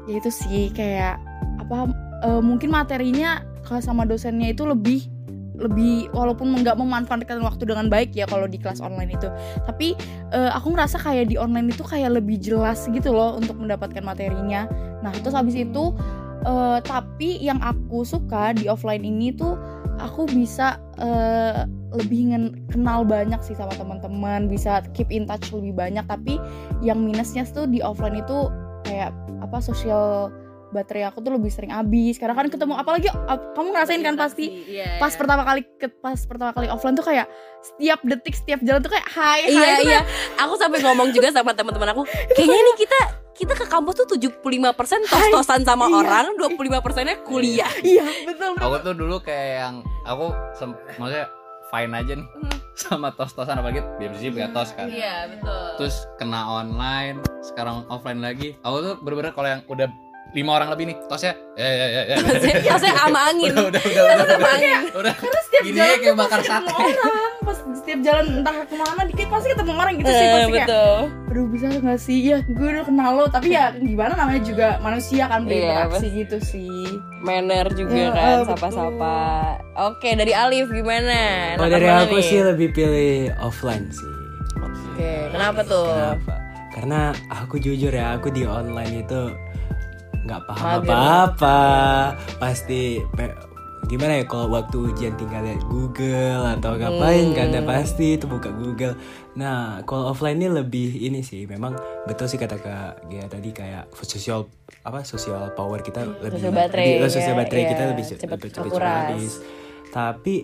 ya 0.10 0.18
itu 0.18 0.34
sih 0.34 0.74
kayak 0.74 1.22
apa 1.62 1.94
eh, 2.26 2.42
mungkin 2.42 2.74
materinya 2.74 3.46
kalau 3.62 3.82
sama 3.82 4.04
dosennya 4.04 4.52
itu 4.52 4.66
lebih 4.66 5.06
lebih 5.62 6.10
walaupun 6.10 6.58
nggak 6.66 6.74
memanfaatkan 6.74 7.38
waktu 7.46 7.70
dengan 7.70 7.86
baik 7.86 8.18
ya 8.18 8.26
kalau 8.26 8.50
di 8.50 8.58
kelas 8.58 8.82
online 8.82 9.14
itu. 9.14 9.30
Tapi 9.64 9.94
eh, 10.34 10.52
aku 10.52 10.74
ngerasa 10.74 10.98
kayak 10.98 11.30
di 11.30 11.38
online 11.38 11.70
itu 11.70 11.86
kayak 11.86 12.18
lebih 12.18 12.42
jelas 12.42 12.90
gitu 12.90 13.14
loh 13.14 13.38
untuk 13.38 13.62
mendapatkan 13.62 14.02
materinya. 14.02 14.66
Nah 15.06 15.14
terus 15.22 15.38
habis 15.38 15.54
itu 15.54 15.94
eh, 16.50 16.80
tapi 16.82 17.38
yang 17.46 17.62
aku 17.62 18.02
suka 18.02 18.58
di 18.58 18.66
offline 18.66 19.06
ini 19.06 19.30
tuh 19.38 19.54
aku 20.02 20.26
bisa 20.28 20.82
eh, 20.98 21.64
lebih 21.92 22.32
kenal 22.68 23.04
banyak 23.04 23.40
sih 23.42 23.54
sama 23.54 23.76
teman-teman 23.76 24.48
bisa 24.48 24.82
keep 24.92 25.08
in 25.08 25.24
touch 25.24 25.52
lebih 25.52 25.72
banyak. 25.72 26.04
Tapi 26.04 26.40
yang 26.82 27.00
minusnya 27.00 27.46
tuh 27.46 27.66
di 27.66 27.80
offline 27.80 28.18
itu 28.18 28.48
kayak 28.84 29.12
apa 29.40 29.58
sosial 29.60 30.32
baterai 30.72 31.04
aku 31.04 31.20
tuh 31.20 31.36
lebih 31.36 31.52
sering 31.52 31.70
habis. 31.70 32.16
Karena 32.16 32.32
kan 32.32 32.48
ketemu 32.48 32.80
apalagi 32.80 33.12
ap- 33.12 33.54
kamu 33.54 33.76
ngerasain 33.76 34.00
kan 34.00 34.16
pasti 34.16 34.72
Iya, 34.72 34.98
pas 34.98 35.12
pertama 35.14 35.44
kali 35.44 35.68
ke, 35.68 35.92
pas 35.92 36.16
pertama 36.24 36.52
kali 36.52 36.72
offline 36.72 36.96
tuh 36.96 37.04
kayak 37.04 37.28
setiap 37.62 38.00
detik 38.02 38.34
setiap 38.34 38.64
jalan 38.64 38.80
tuh 38.80 38.90
kayak 38.90 39.08
hai 39.12 39.40
hai 39.46 39.52
Iya 39.52 39.72
iya, 39.84 40.02
aku 40.40 40.56
sampai 40.56 40.80
ngomong 40.80 41.12
juga 41.12 41.28
sama 41.30 41.52
teman-teman 41.52 41.92
aku. 41.92 42.08
Kayaknya 42.32 42.58
ini 42.58 42.74
kita 42.80 43.00
kita 43.42 43.54
ke 43.56 43.66
kampus 43.66 43.96
tuh 43.98 44.08
75% 44.08 44.70
tos-tosan 45.04 45.62
sama 45.62 45.86
Iya. 45.86 45.98
orang, 45.98 46.26
25 46.36 46.54
persennya 46.80 47.18
kuliah. 47.20 47.66
kayak- 47.66 47.82
iya 47.84 48.06
betul 48.24 48.54
aku 48.56 48.76
tuh 48.80 48.94
dulu 48.94 49.18
kayak 49.20 49.50
yang 49.60 49.76
aku 50.04 50.26
sem- 50.54 50.78
maksudnya 50.96 51.26
fine 51.68 51.92
aja 51.92 52.14
nih 52.14 52.28
sama 52.78 53.10
tos-tosan 53.10 53.56
apalagi 53.56 53.82
BMCC 53.96 54.30
punya 54.30 54.50
tos 54.50 54.72
kan 54.72 54.86
Iya 54.86 55.26
betul. 55.28 55.66
terus 55.78 55.96
kena 56.16 56.46
online 56.54 57.18
sekarang 57.42 57.82
offline 57.88 58.20
lagi 58.20 58.54
aku 58.60 58.78
tuh 58.80 58.94
bener-bener 59.00 59.32
kalau 59.32 59.50
yang 59.50 59.62
udah 59.66 59.90
lima 60.32 60.52
orang 60.54 60.70
lebih 60.70 60.86
nih 60.86 60.98
tosnya 61.06 61.36
ya 61.54 61.68
ya 61.68 61.88
ya 61.90 62.02
ya 62.06 62.16
Tosnya 62.64 62.94
sama 62.94 63.20
angin. 63.28 63.52
udah 63.52 63.68
udah 63.68 63.84
udah 63.84 64.04
udah 64.16 64.38
udah 64.96 65.14
karena 65.14 65.40
setiap 65.42 65.62
Gini 65.62 65.76
jalan 65.76 65.90
aja 65.90 65.98
kayak 65.98 66.08
tuh 66.08 66.16
bakar 66.16 66.40
pasti 66.40 66.48
ketemu 66.48 66.70
sate. 66.72 66.96
orang 67.02 67.31
pas 67.42 67.58
setiap 67.74 68.00
jalan 68.02 68.26
entah 68.38 68.56
ke 68.62 68.76
mana 68.76 69.02
dikit 69.04 69.28
pasti 69.28 69.48
ketemu 69.50 69.72
orang 69.74 69.94
gitu 69.96 70.08
sih 70.08 70.18
Eh, 70.20 70.30
pasti 70.32 70.52
kayak 70.52 70.68
betul. 70.68 70.96
aduh 71.28 71.46
bisa 71.48 71.66
gak 71.74 71.98
sih 71.98 72.20
ya 72.24 72.38
gue 72.44 72.68
udah 72.70 72.84
kenal 72.84 73.10
lo 73.14 73.26
tapi 73.26 73.48
ya 73.50 73.72
gimana 73.74 74.14
namanya 74.14 74.42
juga 74.42 74.68
manusia 74.78 75.26
kan 75.26 75.44
berinteraksi 75.44 76.08
gitu 76.12 76.38
sih 76.40 76.86
Manner 77.20 77.68
juga 77.72 77.94
Ya, 77.94 78.10
kan, 78.10 78.26
betul. 78.36 78.48
sapa-sapa. 78.52 79.16
Oke, 79.84 80.10
dari 80.12 80.34
Alif 80.34 80.68
gimana? 80.68 81.20
Enakan 81.54 81.70
dari 81.70 81.86
mana 81.86 82.02
aku 82.04 82.18
nih? 82.18 82.26
sih 82.26 82.40
lebih 82.42 82.68
pilih 82.72 83.14
offline 83.38 83.86
sih. 83.88 84.10
Oke, 84.58 85.30
kenapa 85.30 85.62
tuh? 85.62 85.86
Kenapa? 85.88 86.34
Karena 86.72 87.00
aku 87.30 87.56
jujur 87.58 87.90
ya, 87.90 88.16
aku 88.16 88.30
di 88.30 88.42
online 88.42 89.06
itu 89.06 89.22
nggak 90.24 90.42
paham 90.46 90.82
apa-apa. 90.82 91.60
Pasti 92.38 92.98
pe- 93.12 93.38
gimana 93.84 94.14
ya 94.16 94.26
kalau 94.26 94.48
waktu 94.48 94.78
ujian 94.88 95.14
tinggal 95.14 95.42
lihat 95.42 95.62
Google 95.66 96.44
atau 96.50 96.74
ngapain 96.74 97.32
kan 97.32 97.46
Hmm. 97.46 97.54
udah 97.54 97.64
pasti 97.66 98.16
itu 98.16 98.26
buka 98.26 98.50
Google. 98.52 98.96
Nah, 99.34 99.82
kalau 99.84 100.08
offline 100.08 100.36
ini 100.36 100.50
lebih 100.50 100.96
ini 100.98 101.20
sih, 101.20 101.44
memang 101.44 101.76
betul 102.04 102.26
sih 102.26 102.36
kata 102.36 102.56
Kak 102.56 103.08
Gia 103.08 103.26
tadi 103.26 103.50
kayak 103.50 103.90
sosial 103.98 104.48
apa 104.82 105.02
sosial 105.02 105.52
power 105.52 105.80
kita 105.80 106.04
lebih 106.04 106.40
Sosial 106.40 106.54
baterai, 106.54 106.86
lebih- 106.88 107.02
oh, 107.02 107.10
sosial 107.10 107.34
ya, 107.34 107.40
baterai 107.40 107.64
kita 107.66 107.82
iya, 107.82 107.90
lebih 107.90 108.06
cepet 108.06 108.40
terkuras. 108.50 108.96
habis. 109.10 109.34
Tapi 109.90 110.36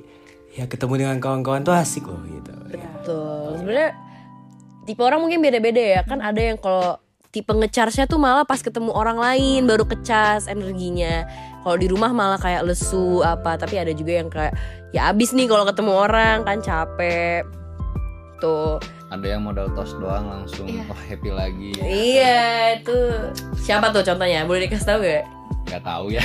ya 0.51 0.65
ketemu 0.65 0.93
dengan 0.97 1.17
kawan-kawan 1.17 1.61
tuh 1.61 1.71
asik 1.71 2.03
loh 2.03 2.19
gitu. 2.25 2.51
Betul. 2.67 3.47
Sebenarnya 3.55 3.91
tipe 4.83 5.01
orang 5.01 5.19
mungkin 5.19 5.39
beda-beda 5.39 5.79
ya. 5.79 6.01
Kan 6.01 6.19
ada 6.19 6.39
yang 6.39 6.57
kalau 6.57 6.97
tipe 7.29 7.47
ngecharge-nya 7.49 8.05
tuh 8.05 8.17
malah 8.17 8.43
pas 8.43 8.57
ketemu 8.57 8.89
orang 8.89 9.15
lain 9.15 9.63
baru 9.63 9.85
kecas 9.85 10.47
energinya. 10.47 11.27
Kalau 11.67 11.75
di 11.75 11.91
rumah 11.91 12.15
malah 12.15 12.39
kayak 12.39 12.63
lesu 12.63 13.19
apa. 13.27 13.59
Tapi 13.59 13.75
ada 13.75 13.91
juga 13.91 14.23
yang 14.23 14.31
kayak 14.31 14.55
ya 14.95 15.11
abis 15.11 15.35
nih 15.35 15.51
kalau 15.51 15.67
ketemu 15.67 15.91
orang 15.91 16.47
kan 16.47 16.63
capek. 16.63 17.43
Tuh. 18.39 18.79
ada 19.07 19.23
yang 19.23 19.43
modal 19.47 19.71
tos 19.71 19.95
doang 20.03 20.27
langsung 20.27 20.67
oh 20.67 20.99
happy 21.07 21.31
lagi 21.31 21.71
Iya, 21.79 22.75
itu 22.75 22.97
siapa 23.55 23.95
tuh 23.95 24.03
contohnya? 24.03 24.43
Boleh 24.43 24.67
dikasih 24.67 24.83
tahu 24.83 24.99
gak? 24.99 25.36
Nggak 25.67 25.83
tahu 25.83 26.05
ya 26.09 26.23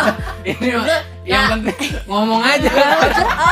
ini 0.50 0.68
mah 0.74 0.86
yang 1.22 1.44
penting 1.56 1.94
ngomong 2.04 2.42
aja 2.42 2.70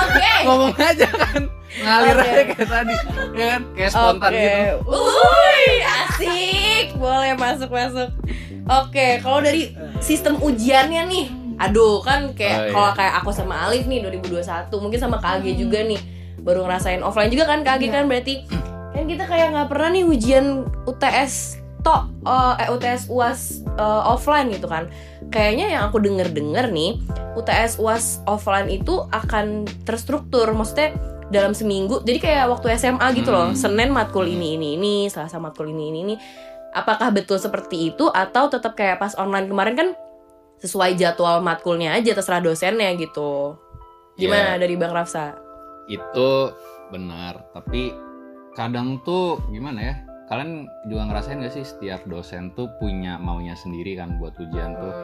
Oke. 0.02 0.32
ngomong 0.44 0.74
aja 0.74 1.06
kan 1.08 1.42
ngalir 1.78 2.16
Oke. 2.16 2.26
aja 2.26 2.42
kayak 2.50 2.68
tadi 2.68 2.94
ya 3.32 3.46
kan 3.54 3.62
kayak 3.72 3.90
spontan 3.90 4.30
Oke. 4.30 4.42
gitu 4.42 4.74
Uy, 4.88 5.64
asik. 5.84 6.86
Boleh 6.98 7.32
masuk 7.34 7.70
masuk. 7.70 8.10
Oke, 8.66 9.22
kalau 9.22 9.38
dari 9.38 9.70
sistem 9.98 10.34
ujiannya 10.36 11.06
nih. 11.06 11.26
Aduh, 11.58 12.02
kan 12.02 12.34
kayak 12.34 12.58
Oh, 12.58 12.64
iya. 12.66 12.72
kalau 12.74 12.90
kayak 12.94 13.14
aku 13.22 13.30
sama 13.30 13.54
Alif 13.66 13.86
nih 13.86 14.02
2021, 14.02 14.70
mungkin 14.78 14.98
sama 14.98 15.18
KG 15.18 15.54
juga 15.54 15.82
nih. 15.82 16.00
Baru 16.38 16.66
ngerasain 16.66 16.98
offline 17.00 17.30
juga 17.30 17.46
kan 17.46 17.62
KG 17.62 17.82
kan 17.88 18.04
berarti 18.06 18.46
kan 18.90 19.04
kita 19.06 19.24
kayak 19.26 19.54
nggak 19.54 19.68
pernah 19.70 19.88
nih 19.90 20.02
ujian 20.02 20.46
UTS 20.84 21.62
tok 21.82 22.10
eh 22.26 22.54
eh, 22.64 22.68
UTS 22.74 23.08
UAS 23.08 23.62
eh, 23.64 24.02
offline 24.06 24.50
gitu 24.52 24.66
kan. 24.66 24.90
Kayaknya 25.28 25.66
yang 25.78 25.82
aku 25.90 26.00
denger-denger 26.00 26.72
nih, 26.72 26.98
UTS 27.36 27.78
UAS 27.78 28.24
offline 28.24 28.68
itu 28.68 29.04
akan 29.12 29.68
terstruktur. 29.84 30.48
Maksudnya 30.52 30.96
dalam 31.28 31.52
seminggu 31.52 32.00
jadi 32.08 32.18
kayak 32.18 32.44
waktu 32.56 32.72
SMA 32.80 33.12
gitu 33.20 33.28
loh 33.28 33.52
Hmm. 33.52 33.56
Senin 33.56 33.92
matkul 33.92 34.24
ini 34.24 34.56
ini 34.56 34.80
ini 34.80 34.94
Selasa 35.12 35.36
matkul 35.36 35.68
ini 35.68 35.92
ini 35.92 35.98
ini 36.04 36.14
apakah 36.72 37.12
betul 37.12 37.36
seperti 37.36 37.92
itu 37.92 38.08
atau 38.08 38.48
tetap 38.48 38.72
kayak 38.76 39.00
pas 39.00 39.12
online 39.16 39.48
kemarin 39.48 39.74
kan 39.76 39.88
sesuai 40.58 40.98
jadwal 40.98 41.38
matkulnya 41.44 41.94
aja 41.94 42.16
terserah 42.16 42.42
dosennya 42.42 42.90
gitu 42.98 43.54
gimana 44.18 44.58
Ya, 44.58 44.66
dari 44.66 44.74
Bang 44.74 44.90
Rafsa 44.96 45.36
itu 45.86 46.30
benar 46.90 47.52
tapi 47.52 47.92
kadang 48.56 48.98
tuh 49.04 49.38
gimana 49.52 49.80
ya 49.84 49.94
kalian 50.28 50.68
juga 50.84 51.08
ngerasain 51.08 51.40
gak 51.40 51.56
sih 51.56 51.64
setiap 51.64 52.04
dosen 52.04 52.52
tuh 52.52 52.68
punya 52.76 53.16
maunya 53.16 53.56
sendiri 53.56 53.96
kan 53.96 54.20
buat 54.20 54.36
ujian 54.36 54.76
tuh? 54.76 54.94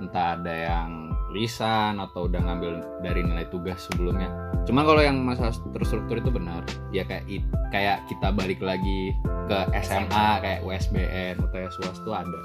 Entah 0.00 0.40
ada 0.40 0.52
yang 0.52 1.12
lisan 1.36 2.00
atau 2.00 2.24
udah 2.24 2.40
ngambil 2.40 2.80
dari 3.04 3.20
nilai 3.20 3.44
tugas 3.52 3.84
sebelumnya. 3.92 4.32
Cuman 4.64 4.84
kalau 4.88 5.04
yang 5.04 5.20
masalah 5.20 5.52
terstruktur 5.76 6.20
itu 6.20 6.32
benar. 6.32 6.64
Ya 6.88 7.04
kayak 7.04 7.28
it- 7.28 7.52
kayak 7.68 8.00
kita 8.08 8.32
balik 8.32 8.64
lagi 8.64 9.12
ke 9.48 9.58
SMA 9.84 10.40
kayak 10.40 10.60
USBN 10.64 11.40
UTS 11.40 11.76
UAS 11.84 11.98
tuh 12.04 12.16
ada. 12.16 12.40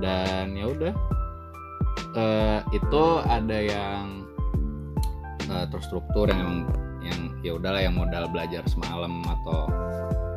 Dan 0.00 0.56
ya 0.56 0.68
udah. 0.72 0.94
Eh, 2.14 2.60
itu 2.72 3.04
ada 3.28 3.58
yang 3.60 4.24
eh, 5.44 5.66
terstruktur 5.68 6.24
yang 6.32 6.40
emang 6.40 6.60
yang 7.04 7.20
ya 7.44 7.52
udahlah 7.52 7.84
yang 7.84 7.92
modal 7.92 8.24
belajar 8.32 8.64
semalam 8.64 9.20
atau 9.28 9.68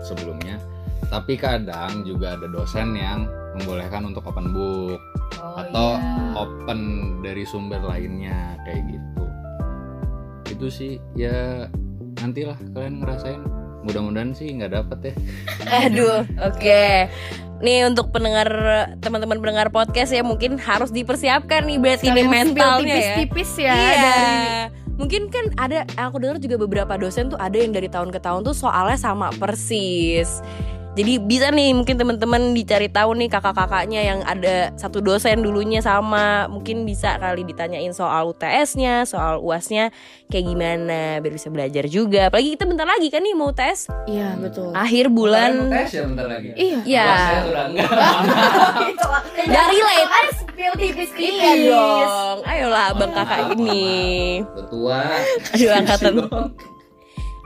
sebelumnya 0.04 0.60
tapi 1.08 1.40
kadang 1.40 2.04
juga 2.04 2.36
ada 2.36 2.48
dosen 2.52 2.96
yang 2.96 3.28
membolehkan 3.58 4.06
untuk 4.08 4.28
open 4.28 4.52
book 4.54 5.02
Oh, 5.38 5.54
atau 5.60 6.02
iya. 6.02 6.34
open 6.34 6.80
dari 7.22 7.46
sumber 7.46 7.78
lainnya 7.84 8.58
kayak 8.66 8.82
gitu 8.90 9.26
itu 10.50 10.68
sih 10.72 10.94
ya 11.14 11.68
nantilah 12.18 12.58
kalian 12.74 13.06
ngerasain 13.06 13.42
mudah-mudahan 13.86 14.34
sih 14.34 14.50
nggak 14.58 14.74
dapet 14.74 15.00
ya 15.00 15.14
aduh 15.86 16.26
oke 16.42 16.84
nih 17.62 17.86
untuk 17.86 18.10
pendengar 18.10 18.50
teman-teman 18.98 19.38
pendengar 19.38 19.70
podcast 19.70 20.10
ya 20.10 20.26
mungkin 20.26 20.58
harus 20.58 20.90
dipersiapkan 20.90 21.66
nih 21.70 21.78
berarti 21.78 22.10
ini 22.10 22.24
mentalnya 22.26 22.98
ya 22.98 23.22
tipis-tipis 23.22 23.52
ya 23.62 23.76
iya. 23.78 23.94
dari 24.02 24.38
Mungkin 24.98 25.30
kan 25.30 25.54
ada 25.62 25.86
aku 25.94 26.18
dengar 26.18 26.42
juga 26.42 26.58
beberapa 26.58 26.98
dosen 26.98 27.30
tuh 27.30 27.38
ada 27.38 27.54
yang 27.54 27.70
dari 27.70 27.86
tahun 27.86 28.10
ke 28.10 28.18
tahun 28.18 28.42
tuh 28.42 28.58
soalnya 28.58 28.98
sama 28.98 29.30
persis. 29.38 30.42
Jadi 30.98 31.22
bisa 31.22 31.54
nih 31.54 31.78
mungkin 31.78 31.94
teman-teman 31.94 32.58
dicari 32.58 32.90
tahu 32.90 33.14
nih 33.14 33.30
kakak-kakaknya 33.30 34.02
yang 34.02 34.20
ada 34.26 34.74
satu 34.74 34.98
dosen 34.98 35.46
dulunya 35.46 35.78
sama, 35.78 36.50
mungkin 36.50 36.90
bisa 36.90 37.22
kali 37.22 37.46
ditanyain 37.46 37.94
soal 37.94 38.34
UTS-nya, 38.34 39.06
soal 39.06 39.38
UAS-nya 39.38 39.94
kayak 40.34 40.46
gimana 40.50 41.22
biar 41.22 41.34
bisa 41.38 41.54
belajar 41.54 41.86
juga. 41.86 42.34
Apalagi 42.34 42.58
kita 42.58 42.66
bentar 42.66 42.90
lagi 42.90 43.14
kan 43.14 43.22
nih 43.22 43.38
mau 43.38 43.54
tes 43.54 43.86
iya 44.10 44.34
betul. 44.42 44.74
Akhir 44.74 45.14
bulan. 45.14 45.70
tes 45.70 45.94
ya 45.94 46.02
bentar 46.10 46.26
lagi? 46.26 46.50
Iya. 46.58 47.06
Enggak. 47.46 47.86
Dari 49.54 49.80
late. 49.80 50.34
spill 50.42 50.74
tipis-tipis 50.82 51.38
Iya 51.38 51.52
dong. 51.70 52.38
Ayolah 52.42 52.90
Bang 52.98 53.14
Kakak 53.14 53.54
ini. 53.54 54.42
ketua. 54.42 55.06
Aduh 55.54 55.70
angkatan 55.78 56.14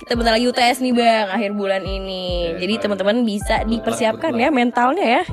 kita 0.01 0.17
bentar 0.17 0.33
lagi 0.33 0.49
UTS 0.49 0.81
nih 0.81 0.93
bang 0.97 1.29
akhir 1.29 1.53
bulan 1.53 1.85
ini 1.85 2.57
Oke, 2.57 2.65
jadi 2.65 2.73
baik. 2.73 2.83
teman-teman 2.89 3.17
bisa 3.21 3.55
dipersiapkan 3.69 4.33
ya 4.33 4.49
mentalnya 4.49 5.21
ya 5.21 5.23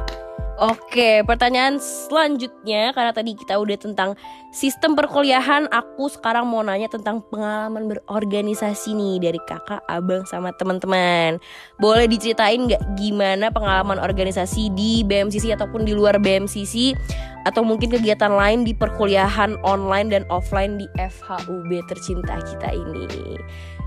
Oke, 0.58 1.22
pertanyaan 1.22 1.78
selanjutnya 1.78 2.90
karena 2.90 3.14
tadi 3.14 3.38
kita 3.38 3.62
udah 3.62 3.78
tentang 3.78 4.18
sistem 4.50 4.98
perkuliahan, 4.98 5.70
aku 5.70 6.10
sekarang 6.10 6.50
mau 6.50 6.66
nanya 6.66 6.90
tentang 6.90 7.22
pengalaman 7.30 7.86
berorganisasi 7.86 8.90
nih 8.90 9.22
dari 9.22 9.38
kakak, 9.46 9.78
abang 9.86 10.26
sama 10.26 10.50
teman-teman. 10.58 11.38
Boleh 11.78 12.10
diceritain 12.10 12.66
nggak 12.66 12.98
gimana 12.98 13.54
pengalaman 13.54 14.02
organisasi 14.02 14.74
di 14.74 15.06
BMCC 15.06 15.54
ataupun 15.54 15.86
di 15.86 15.94
luar 15.94 16.18
BMCC 16.18 16.98
atau 17.46 17.62
mungkin 17.62 17.94
kegiatan 17.94 18.34
lain 18.34 18.66
di 18.66 18.74
perkuliahan 18.74 19.62
online 19.62 20.10
dan 20.10 20.26
offline 20.26 20.74
di 20.74 20.90
FHUB 20.98 21.70
tercinta 21.86 22.34
kita 22.42 22.74
ini. 22.74 23.38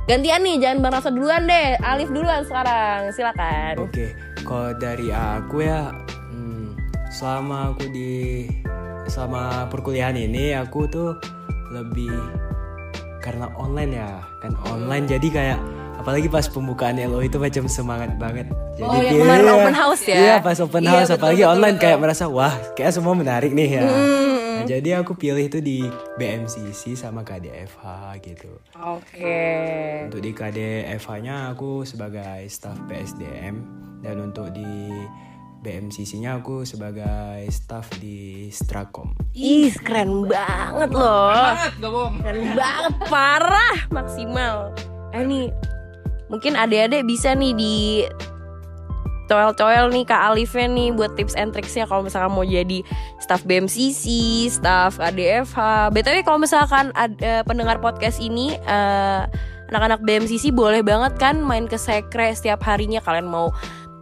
Gantian 0.03 0.41
nih, 0.41 0.57
jangan 0.57 0.77
Bang 0.79 0.93
Rasa 0.93 1.09
duluan 1.09 1.45
deh. 1.45 1.77
Alif 1.79 2.09
duluan 2.09 2.41
sekarang. 2.41 3.09
Silakan. 3.11 3.73
Oke, 3.79 4.11
kalau 4.41 4.73
dari 4.75 5.07
aku 5.09 5.61
ya, 5.61 5.93
hmm, 6.27 6.75
selama 7.09 7.71
aku 7.71 7.85
di 7.87 8.49
selama 9.05 9.67
perkuliahan 9.67 10.15
ini 10.15 10.53
aku 10.53 10.87
tuh 10.87 11.09
lebih 11.69 12.11
karena 13.19 13.51
online 13.53 13.91
ya 13.93 14.09
kan 14.39 14.55
online 14.65 15.05
jadi 15.05 15.27
kayak 15.27 15.59
apalagi 15.95 16.25
pas 16.25 16.47
pembukaan 16.47 16.97
LO 16.97 17.19
itu 17.19 17.35
macam 17.35 17.67
semangat 17.67 18.15
banget 18.15 18.47
jadi 18.73 18.87
Oh, 18.87 18.97
yang 18.97 19.19
kemarin 19.19 19.45
open 19.47 19.75
house 19.75 20.03
ya? 20.03 20.15
iya 20.15 20.35
pas 20.39 20.57
open 20.57 20.81
Iya, 20.81 20.91
house 20.95 21.05
betul, 21.05 21.17
apalagi 21.19 21.41
betul, 21.41 21.51
online 21.51 21.75
betul. 21.75 21.85
kayak 21.85 21.97
merasa 21.99 22.23
wah 22.25 22.53
kayak 22.73 22.91
semua 22.91 23.13
menarik 23.13 23.51
nih 23.51 23.69
ya 23.71 23.83
Hmm. 23.83 24.40
Nah, 24.51 24.67
jadi 24.67 24.99
aku 24.99 25.15
pilih 25.15 25.47
itu 25.47 25.63
di 25.63 25.87
BMCC 26.19 26.99
sama 26.99 27.23
KDFH 27.23 28.19
gitu 28.19 28.51
Oke. 28.75 29.39
untuk 30.11 30.19
di 30.19 30.31
KDFH-nya 30.35 31.55
aku 31.55 31.87
sebagai 31.87 32.43
staff 32.51 32.75
PSDM 32.91 33.63
dan 34.03 34.19
untuk 34.19 34.51
di 34.51 34.91
BMCC-nya 35.61 36.41
aku 36.41 36.65
sebagai 36.65 37.45
staff 37.53 37.85
di 38.01 38.49
Strakom. 38.49 39.13
Ih, 39.37 39.69
keren 39.77 40.25
banget 40.25 40.89
loh. 40.89 41.29
Banget, 41.29 41.71
gak 41.77 41.91
bohong. 41.93 42.17
Keren 42.25 42.47
banget, 42.57 42.93
parah, 43.05 43.75
maksimal. 43.93 44.73
Eh 45.13 45.21
nih, 45.21 45.53
mungkin 46.33 46.57
adik-adik 46.57 47.05
bisa 47.05 47.37
nih 47.37 47.53
di 47.53 47.75
coel-coel 49.31 49.87
nih 49.95 50.03
Kak 50.03 50.35
Alifnya 50.35 50.67
nih 50.67 50.91
buat 50.91 51.15
tips 51.15 51.39
and 51.39 51.55
tricksnya 51.55 51.87
kalau 51.87 52.03
misalkan 52.03 52.35
mau 52.35 52.43
jadi 52.43 52.83
staff 53.23 53.47
BMCC, 53.47 54.03
staff 54.51 54.99
ADFH. 54.99 55.87
BTW 55.95 56.27
kalau 56.27 56.43
misalkan 56.43 56.91
ada 56.91 57.47
pendengar 57.47 57.79
podcast 57.79 58.19
ini 58.19 58.59
eh, 58.59 59.23
anak-anak 59.71 60.03
BMCC 60.03 60.51
boleh 60.51 60.83
banget 60.83 61.15
kan 61.15 61.39
main 61.39 61.63
ke 61.63 61.79
sekre 61.79 62.35
setiap 62.35 62.59
harinya 62.67 62.99
kalian 62.99 63.23
mau 63.23 63.55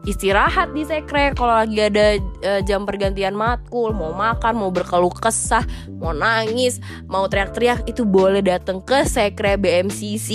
istirahat 0.07 0.71
di 0.71 0.87
sekre 0.87 1.35
kalau 1.35 1.59
lagi 1.59 1.79
ada 1.79 2.15
eh, 2.19 2.61
jam 2.63 2.87
pergantian 2.87 3.35
matkul 3.35 3.91
mau 3.91 4.15
makan 4.15 4.55
mau 4.55 4.71
berkeluh 4.71 5.11
kesah 5.11 5.63
mau 5.99 6.15
nangis 6.15 6.79
mau 7.11 7.27
teriak-teriak 7.27 7.83
itu 7.83 8.07
boleh 8.07 8.39
datang 8.39 8.79
ke 8.79 9.03
sekre 9.03 9.59
BMCC 9.59 10.29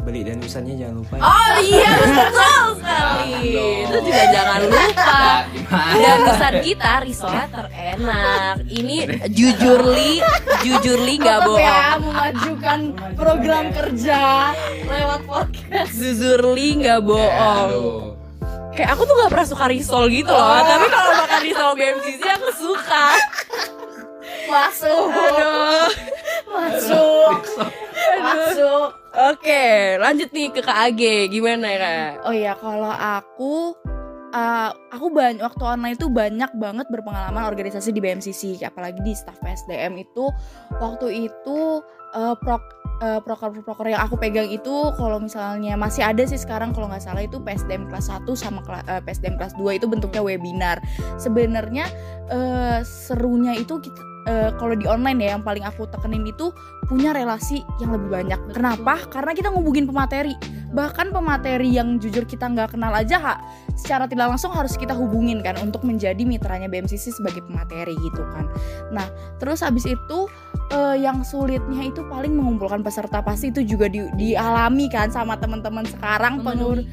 Beli 0.00 0.24
dan 0.24 0.40
usannya 0.40 0.80
jangan 0.80 0.96
lupa 1.04 1.12
ya. 1.12 1.22
oh 1.28 1.52
iya 1.60 1.92
betul 1.92 2.64
sekali. 2.80 3.52
Itu 3.84 3.96
juga 4.00 4.24
jangan 4.32 4.60
lupa. 4.64 5.16
Dan 5.76 6.18
pesan 6.24 6.54
kita 6.64 6.92
risolnya 7.04 7.46
terenak. 7.52 8.54
Ini 8.64 8.96
jujurly 9.28 10.24
jujurly 10.64 11.14
nggak 11.20 11.40
Tetep 11.44 11.48
bohong. 11.52 11.68
ya 11.68 11.84
memajukan 12.00 12.80
program 13.12 13.64
kerja. 13.76 14.20
Lewat 14.88 15.20
podcast. 15.28 15.92
jujurly 15.92 16.80
nggak 16.80 17.00
bohong. 17.04 17.68
Aduh. 17.68 18.19
Kayak 18.80 18.96
aku 18.96 19.04
tuh 19.04 19.12
nggak 19.12 19.30
pernah 19.36 19.48
suka 19.52 19.64
risol 19.68 20.04
gitu 20.08 20.32
loh. 20.32 20.60
Tapi 20.64 20.86
kalau 20.88 21.12
makan 21.20 21.40
risol 21.44 21.70
BMCC 21.76 22.22
aku 22.24 22.50
suka. 22.56 23.04
Masuk, 24.48 25.04
aduh. 25.12 25.88
Masuk, 26.50 27.38
masuk. 28.24 28.88
oke 29.14 29.64
lanjut 30.02 30.28
nih 30.32 30.48
ke 30.50 30.60
KAG 30.64 31.00
gimana 31.28 31.66
ya 31.68 31.78
kak? 31.78 32.10
Oh 32.24 32.34
iya, 32.34 32.52
kalau 32.58 32.90
aku 32.90 33.76
uh, 34.32 34.70
aku 34.90 35.06
banyak 35.12 35.44
waktu 35.44 35.62
online 35.62 35.94
itu 35.94 36.08
banyak 36.10 36.50
banget 36.56 36.86
berpengalaman 36.88 37.46
organisasi 37.46 37.94
di 37.94 38.00
BMCC, 38.02 38.64
apalagi 38.64 38.98
di 39.04 39.12
staff 39.14 39.38
PSDM 39.44 40.00
itu 40.02 40.32
waktu 40.80 41.30
itu 41.30 41.84
uh, 42.16 42.34
prok 42.40 42.79
uh, 43.00 43.20
proker-proker 43.20 43.90
yang 43.90 44.00
aku 44.04 44.16
pegang 44.20 44.48
itu 44.48 44.72
kalau 44.94 45.18
misalnya 45.18 45.74
masih 45.74 46.04
ada 46.04 46.22
sih 46.24 46.38
sekarang 46.38 46.70
kalau 46.76 46.88
nggak 46.88 47.02
salah 47.02 47.24
itu 47.24 47.40
PSDM 47.40 47.88
kelas 47.88 48.12
1 48.12 48.24
sama 48.36 48.60
kela- 48.62 48.86
uh, 48.86 49.02
PSDM 49.02 49.40
kelas 49.40 49.56
2 49.56 49.80
itu 49.80 49.86
bentuknya 49.88 50.22
webinar. 50.22 50.76
Sebenarnya 51.16 51.88
uh, 52.30 52.80
serunya 52.84 53.56
itu 53.56 53.80
kita 53.80 54.00
uh, 54.28 54.50
kalau 54.60 54.76
di 54.76 54.84
online 54.84 55.18
ya 55.24 55.28
yang 55.36 55.42
paling 55.42 55.64
aku 55.64 55.88
tekenin 55.88 56.28
itu 56.28 56.52
punya 56.86 57.16
relasi 57.16 57.64
yang 57.80 57.96
lebih 57.96 58.08
banyak. 58.12 58.40
Kenapa? 58.52 59.00
Karena 59.08 59.32
kita 59.32 59.48
ngubungin 59.52 59.88
pemateri 59.88 60.60
bahkan 60.70 61.10
pemateri 61.10 61.66
yang 61.66 61.98
jujur 61.98 62.22
kita 62.22 62.46
nggak 62.46 62.78
kenal 62.78 62.94
aja 62.94 63.18
ha, 63.18 63.34
secara 63.74 64.06
tidak 64.06 64.30
langsung 64.30 64.54
harus 64.54 64.78
kita 64.78 64.94
hubungin 64.94 65.42
kan 65.42 65.58
untuk 65.58 65.82
menjadi 65.82 66.22
mitranya 66.22 66.70
BMCC 66.70 67.10
sebagai 67.10 67.42
pemateri 67.42 67.98
gitu 67.98 68.22
kan 68.30 68.46
nah 68.94 69.06
terus 69.42 69.66
habis 69.66 69.82
itu 69.86 70.18
eh, 70.70 70.96
yang 70.98 71.20
sulitnya 71.20 71.82
itu 71.84 72.02
paling 72.04 72.30
mengumpulkan 72.30 72.80
peserta 72.80 73.20
pasti 73.20 73.50
itu 73.50 73.66
juga 73.66 73.86
di- 73.86 74.06
dialami 74.14 74.86
kan 74.86 75.08
sama 75.08 75.34
teman-teman 75.34 75.82
sekarang 75.84 76.40
pengurus 76.40 76.86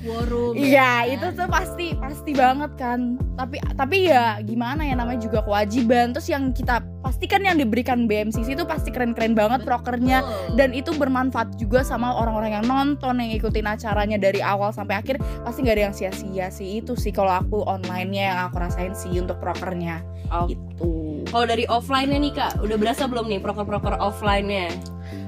Iya, 0.54 0.92
itu 1.08 1.28
tuh 1.32 1.48
pasti 1.48 1.94
pasti 1.94 2.32
banget 2.34 2.74
kan. 2.76 3.00
Tapi 3.34 3.58
tapi 3.74 3.98
ya 4.06 4.42
gimana 4.42 4.82
ya 4.82 4.94
namanya 4.94 5.22
juga 5.22 5.40
kewajiban. 5.42 6.12
Terus 6.12 6.28
yang 6.28 6.50
kita 6.50 6.82
pastikan 7.00 7.40
yang 7.40 7.56
diberikan 7.56 8.04
BMCC 8.06 8.52
itu 8.52 8.66
pasti 8.66 8.90
keren-keren 8.90 9.32
banget 9.32 9.62
prokernya 9.64 10.26
dan 10.54 10.74
itu 10.74 10.92
bermanfaat 10.92 11.56
juga 11.56 11.82
sama 11.82 12.12
orang-orang 12.12 12.58
yang 12.58 12.66
nonton 12.66 13.18
yang 13.18 13.32
ikutin 13.32 13.64
acaranya 13.66 14.18
dari 14.18 14.42
awal 14.42 14.70
sampai 14.70 14.98
akhir 14.98 15.16
pasti 15.42 15.62
nggak 15.62 15.76
ada 15.76 15.84
yang 15.84 15.96
sia-sia 15.96 16.48
sih 16.50 16.82
itu 16.82 16.94
sih 16.94 17.12
kalau 17.12 17.32
aku 17.32 17.64
online-nya 17.64 18.24
yang 18.26 18.40
aku 18.44 18.58
rasain 18.58 18.92
sih 18.92 19.14
untuk 19.16 19.38
prokernya 19.38 20.02
Oh. 20.28 20.44
itu. 20.44 21.07
Kalau 21.26 21.46
dari 21.46 21.66
offline-nya 21.66 22.20
nih 22.20 22.34
kak, 22.34 22.52
udah 22.60 22.78
berasa 22.78 23.04
belum 23.06 23.26
nih 23.26 23.40
proker-proker 23.40 23.98
offline-nya? 23.98 24.70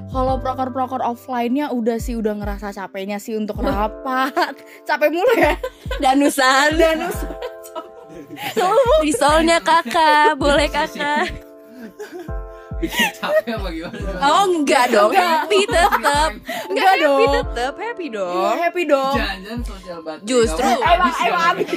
Kalau 0.06 0.36
proker-proker 0.36 0.98
offline-nya 0.98 1.70
udah 1.70 1.96
sih 1.96 2.14
udah 2.14 2.34
ngerasa 2.34 2.70
capeknya 2.70 3.16
sih 3.16 3.34
untuk 3.34 3.58
rapat. 3.58 4.58
Capek 4.88 5.08
mulu 5.08 5.34
ya. 5.34 5.54
Danusan, 5.98 6.74
danus. 6.80 7.18
Risolnya 9.04 9.58
kakak, 9.58 10.34
boleh 10.34 10.66
kakak. 10.66 11.30
Bikin 12.80 13.12
capek 13.12 13.60
apa 13.60 13.68
gimana? 13.68 14.08
Oh 14.24 14.48
enggak 14.48 14.88
dong, 14.88 15.12
happy 15.12 15.68
tetep. 15.68 15.90
Enggak 16.00 16.32
Enggak 16.64 16.88
happy 16.88 17.04
dong. 17.04 17.32
tetep, 17.36 17.74
happy 17.76 18.06
Iya, 18.08 18.16
dong. 18.16 18.56
happy 18.56 18.82
dong. 18.88 19.16
Jangan-jangan 19.20 19.60
sosial 19.68 19.98
battery 20.00 20.24
Justru. 20.24 20.64
Emang 20.80 21.12
emang 21.20 21.54
ya? 21.60 21.68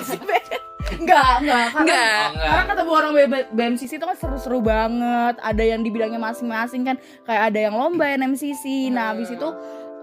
Enggak, 1.04 1.34
enggak. 1.44 1.68
Karena 1.76 1.84
Enggak. 1.84 2.26
Oh, 2.32 2.48
Karena 2.48 2.64
ketemu 2.72 2.92
orang 2.96 3.12
BMCC 3.52 3.92
itu 4.00 4.06
kan 4.08 4.18
seru-seru 4.18 4.60
banget. 4.64 5.36
Ada 5.44 5.64
yang 5.64 5.82
dibilangnya 5.84 6.20
masing-masing 6.20 6.82
kan. 6.88 6.96
Kayak 7.28 7.44
ada 7.52 7.60
yang 7.60 7.76
lomba 7.76 8.08
NMCC. 8.16 8.90
Nah, 8.90 9.12
habis 9.14 9.30
itu 9.30 9.48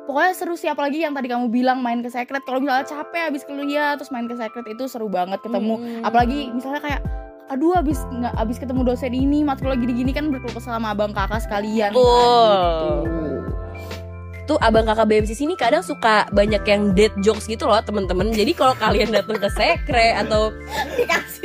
pokoknya 0.04 0.32
seru 0.36 0.54
sih 0.58 0.66
apalagi 0.66 1.00
yang 1.02 1.16
tadi 1.16 1.30
kamu 1.32 1.48
bilang 1.48 1.80
main 1.80 2.04
ke 2.04 2.12
secret. 2.12 2.44
Kalau 2.44 2.60
misalnya 2.60 2.84
capek 2.84 3.32
habis 3.32 3.42
kuliah 3.48 3.96
terus 3.96 4.12
main 4.12 4.28
ke 4.28 4.36
secret 4.36 4.66
itu 4.68 4.84
seru 4.86 5.08
banget 5.08 5.40
ketemu. 5.40 5.80
Hmm. 5.80 6.02
Apalagi 6.04 6.52
misalnya 6.52 6.82
kayak 6.84 7.00
aduh 7.50 7.74
habis 7.74 7.98
nggak 8.14 8.30
habis 8.38 8.62
ketemu 8.62 8.86
dosen 8.86 9.10
ini 9.10 9.42
matkul 9.42 9.74
lagi 9.74 9.82
gini 9.82 10.14
kan 10.14 10.30
berkeluh 10.30 10.62
sama 10.62 10.94
abang 10.94 11.10
kakak 11.10 11.42
sekalian 11.42 11.90
kan, 11.90 11.98
Betul. 11.98 12.94
gitu. 13.02 13.26
Tuh 14.50 14.58
abang 14.58 14.82
kakak 14.82 15.06
BMCC 15.06 15.46
ini 15.46 15.54
kadang 15.54 15.78
suka 15.78 16.26
banyak 16.34 16.58
yang 16.66 16.90
dead 16.90 17.14
jokes 17.22 17.46
gitu 17.46 17.70
loh 17.70 17.78
temen-temen. 17.86 18.34
Jadi 18.34 18.50
kalau 18.50 18.74
kalian 18.74 19.14
datang 19.14 19.38
ke 19.38 19.46
sekre 19.54 20.10
atau 20.18 20.50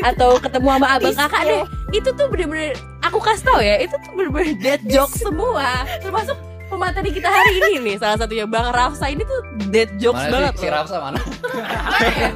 atau 0.02 0.42
ketemu 0.42 0.68
sama 0.74 0.88
abang 0.98 1.14
kakak 1.14 1.42
deh, 1.46 1.62
itu 1.94 2.10
tuh 2.18 2.26
bener-bener 2.34 2.74
aku 3.06 3.22
kasih 3.22 3.46
tau 3.46 3.62
ya, 3.62 3.78
itu 3.78 3.94
tuh 3.94 4.10
bener-bener 4.18 4.58
dead 4.58 4.82
jokes 4.90 5.22
semua. 5.22 5.86
Termasuk 6.02 6.34
pemateri 6.66 7.14
kita 7.14 7.30
hari 7.30 7.62
ini 7.62 7.94
nih, 7.94 7.96
salah 8.02 8.18
satunya 8.18 8.50
Bang 8.50 8.74
Rafsa 8.74 9.06
ini 9.06 9.22
tuh 9.22 9.40
dead 9.70 9.94
jokes 10.02 10.26
Mana 10.26 10.50
banget 10.50 10.54
sih? 10.58 10.62
Si 10.62 10.66
loh. 10.66 10.74
Rafsa 10.82 10.96
mana? 10.98 11.20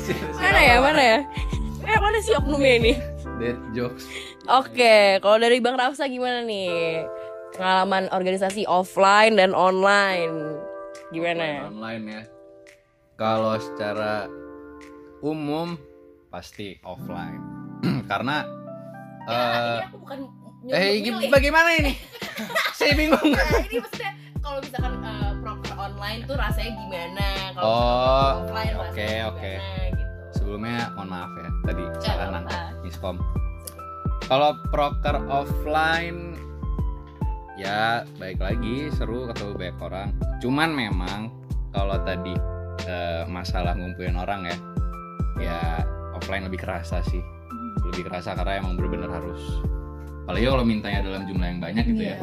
Si- 0.05 0.13
si 0.13 0.13
Mana 0.37 0.59
ya, 0.61 0.75
mana 0.77 1.01
ya? 1.01 1.17
Eh, 1.81 1.97
mana 1.97 2.17
sih 2.21 2.37
oknumnya 2.37 2.73
ini? 2.77 2.93
Dead 3.41 3.57
jokes. 3.73 4.05
Oke, 4.45 5.17
kalau 5.17 5.41
dari 5.41 5.57
Bang 5.57 5.81
Rafsa 5.81 6.05
gimana 6.05 6.45
nih? 6.45 7.09
Pengalaman 7.59 8.07
organisasi 8.15 8.63
offline 8.63 9.35
dan 9.35 9.51
online. 9.51 10.55
Gimana? 11.11 11.67
Online 11.67 12.03
ya. 12.07 12.21
Kalau 13.19 13.59
secara 13.59 14.31
umum 15.19 15.75
pasti 16.31 16.79
offline. 16.87 17.43
Karena 18.11 18.47
eh 19.27 19.83
aku 19.83 19.99
bukan 19.99 20.17
eh 20.71 21.03
bagaimana 21.27 21.75
ini? 21.75 21.99
Saya 22.79 22.95
bingung. 22.95 23.27
ini 23.27 23.75
maksudnya 23.75 24.11
kalau 24.39 24.63
misalkan 24.63 24.93
eh, 25.03 25.31
proker 25.43 25.73
online 25.75 26.19
tuh 26.23 26.35
rasanya 26.39 26.71
gimana? 26.79 27.27
Kalau 27.51 27.67
Oh, 27.67 28.29
offline 28.39 28.71
oke, 28.71 28.87
rasanya 28.87 29.23
oke. 29.27 29.51
gimana 29.51 29.83
gitu. 29.91 30.03
Sebelumnya 30.31 30.77
mohon 30.95 31.09
maaf 31.11 31.31
ya 31.35 31.49
tadi 31.67 31.83
salah 31.99 32.27
nangkap 32.31 32.61
miskom. 32.87 33.15
Kalau 34.31 34.55
proker 34.71 35.17
offline 35.27 36.39
ya 37.59 37.79
baik 38.15 38.39
lagi 38.39 38.87
seru 38.95 39.27
ketemu 39.27 39.51
banyak 39.55 39.77
orang. 39.83 40.09
Cuman 40.39 40.69
memang 40.71 41.19
kalau 41.69 41.99
tadi 42.01 42.33
eh, 42.87 43.23
masalah 43.27 43.75
ngumpulin 43.75 44.15
orang 44.15 44.47
ya, 44.47 44.57
ya 45.37 45.59
offline 46.15 46.47
lebih 46.47 46.63
kerasa 46.63 47.03
sih, 47.05 47.21
lebih 47.85 48.07
kerasa 48.07 48.33
karena 48.33 48.63
emang 48.63 48.79
bener-bener 48.79 49.11
harus. 49.11 49.43
Apalagi 50.23 50.45
kalau 50.47 50.63
mintanya 50.63 50.99
dalam 51.03 51.25
jumlah 51.25 51.47
yang 51.47 51.59
banyak 51.59 51.83
gitu 51.89 52.03
Iya. 52.05 52.15
ya, 52.15 52.17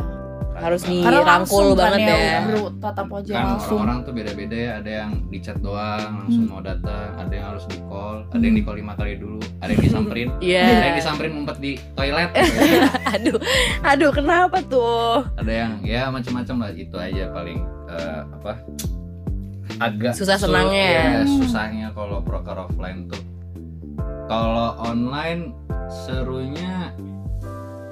Harus 0.56 0.82
Karena 0.82 1.20
Dirangkul 1.20 1.28
langsung 1.28 1.66
kan 1.68 1.76
banget 1.78 2.00
ya. 2.02 2.40
Bro, 2.42 2.64
tatap 2.80 3.06
wajah 3.06 3.28
kan 3.30 3.44
langsung. 3.46 3.76
orang-orang 3.76 3.98
tuh 4.00 4.12
beda-beda 4.14 4.56
ya 4.56 4.70
ada 4.80 4.90
yang 4.96 5.10
di 5.26 5.38
chat 5.38 5.58
doang 5.60 6.10
langsung 6.16 6.42
Hmm. 6.42 6.50
mau 6.50 6.60
datang 6.60 7.08
ada 7.14 7.28
yang 7.30 7.46
harus 7.52 7.64
di 7.66 7.78
call 7.82 8.16
ada 8.26 8.40
yang 8.40 8.56
di 8.56 8.64
call 8.64 8.76
lima 8.76 8.92
kali 8.92 9.12
dulu 9.14 9.36
ada 9.58 9.70
yang 9.70 9.82
disamperin 9.82 10.28
Iya. 10.42 10.64
ada 10.64 10.84
yang 10.86 10.96
disamperin 10.96 11.30
ngumpet 11.34 11.56
di 11.58 11.72
toilet 11.92 12.30
aduh, 13.14 13.38
aduh 13.82 14.10
kenapa 14.10 14.56
tuh? 14.62 15.28
ada 15.34 15.52
yang 15.52 15.72
ya 15.82 16.08
macam-macam 16.08 16.56
lah 16.58 16.70
itu 16.72 16.96
aja 16.96 17.24
paling 17.30 17.58
eh, 17.86 18.20
apa 18.32 18.52
agak 19.78 20.12
Susah 20.14 20.34
sul- 20.34 20.48
senangnya 20.48 20.84
ya. 20.88 21.04
ya, 21.04 21.20
susahnya 21.28 21.86
kalau 21.92 22.24
proker 22.24 22.56
offline 22.56 23.04
tuh 23.06 23.20
kalau 24.24 24.72
online 24.78 25.52
serunya 25.86 26.96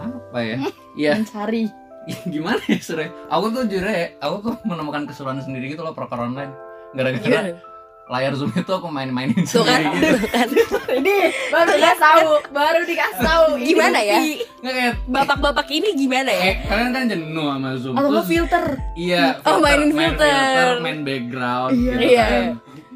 apa 0.01 0.39
ya 0.41 0.59
ya 0.95 1.13
Mencari. 1.15 1.69
gimana 2.35 2.61
ya 2.65 2.79
seru 2.79 3.05
aku 3.27 3.47
tuh 3.51 3.63
jujur 3.65 3.85
ya 3.85 4.13
aku 4.19 4.37
tuh 4.43 4.55
menemukan 4.63 5.05
keseruan 5.05 5.39
sendiri 5.39 5.73
gitu 5.73 5.81
loh 5.81 5.93
proker 5.93 6.19
online 6.19 6.53
gara-gara 6.93 7.57
layar 8.05 8.37
zoom 8.37 8.53
itu 8.53 8.69
aku 8.69 8.85
main-mainin 8.87 9.49
Tuh 9.49 9.65
kan, 9.65 9.81
sendiri 9.81 9.97
gitu 9.97 10.13
tuh 10.15 10.29
kan. 10.29 10.47
Ini 11.01 11.17
baru 11.49 11.71
dikasih 11.73 11.99
tahu, 11.99 12.29
baru 12.53 12.81
dikasih 12.85 13.21
tahu. 13.25 13.45
Gimana 13.73 13.99
ya? 13.99 14.19
nggak 14.61 14.75
kayak 14.77 14.95
Bapak-bapak 15.09 15.67
ini 15.73 15.89
gimana 15.97 16.29
ya? 16.29 16.53
kalian 16.65 16.91
kan 16.93 17.05
jenuh 17.09 17.47
sama 17.49 17.71
zoom 17.75 17.95
Atau 17.97 18.05
nggak 18.05 18.21
Terus- 18.21 18.29
filter? 18.31 18.65
Iya, 18.95 19.25
Oh, 19.43 19.57
mainin 19.59 19.91
main 19.91 20.13
filter. 20.13 20.69
main 20.85 21.01
background 21.01 21.73
Iya. 21.73 21.81
gitu 21.81 22.05
Iya. 22.05 22.27
kan. 22.29 22.45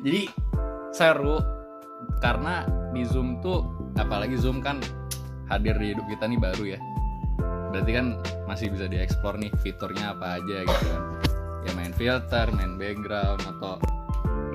Jadi 0.05 0.23
seru 0.91 1.37
karena 2.19 2.55
di 2.91 3.03
Zoom 3.03 3.41
tuh 3.41 3.65
apalagi 3.95 4.37
Zoom 4.37 4.61
kan 4.61 4.77
hadir 5.47 5.73
di 5.75 5.97
hidup 5.97 6.05
kita 6.07 6.27
nih 6.27 6.37
baru 6.37 6.65
ya. 6.69 6.79
Berarti 7.69 7.91
kan 7.93 8.07
masih 8.49 8.73
bisa 8.73 8.89
dieksplor 8.89 9.37
nih 9.37 9.53
fiturnya 9.61 10.17
apa 10.17 10.41
aja 10.41 10.57
gitu 10.65 10.87
kan. 10.89 11.03
Ya 11.67 11.71
main 11.77 11.93
filter, 11.93 12.47
main 12.55 12.81
background 12.81 13.43
atau 13.45 13.77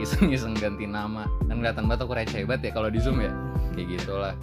iseng-iseng 0.01 0.57
ganti 0.57 0.89
nama. 0.89 1.29
Kan 1.45 1.61
kelihatan 1.61 1.85
banget 1.85 2.01
aku 2.05 2.13
receh 2.17 2.43
banget 2.47 2.69
ya 2.69 2.71
kalau 2.73 2.89
di 2.89 2.99
Zoom 2.99 3.21
ya. 3.21 3.31
Kayak 3.77 3.87
gitulah. 4.01 4.35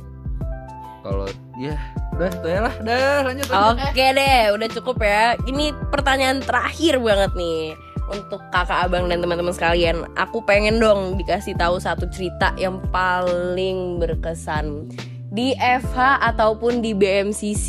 Kalau 1.01 1.27
ya 1.57 1.75
udah 2.13 2.33
ya 2.45 2.61
lah, 2.61 2.75
udah 2.85 3.01
lanjut. 3.25 3.47
Oke 3.49 4.07
deh, 4.13 4.53
udah 4.53 4.69
cukup 4.69 4.97
ya. 5.01 5.35
Ini 5.49 5.73
pertanyaan 5.89 6.45
terakhir 6.45 7.01
banget 7.01 7.33
nih 7.33 7.73
untuk 8.13 8.43
kakak 8.53 8.91
abang 8.91 9.09
dan 9.09 9.25
teman-teman 9.25 9.55
sekalian. 9.55 10.05
Aku 10.19 10.45
pengen 10.45 10.83
dong 10.83 11.17
dikasih 11.17 11.57
tahu 11.57 11.81
satu 11.81 12.05
cerita 12.13 12.53
yang 12.61 12.83
paling 12.93 13.97
berkesan 14.03 14.91
di 15.31 15.55
FH 15.57 16.21
ataupun 16.35 16.83
di 16.83 16.93
BMCC. 16.93 17.67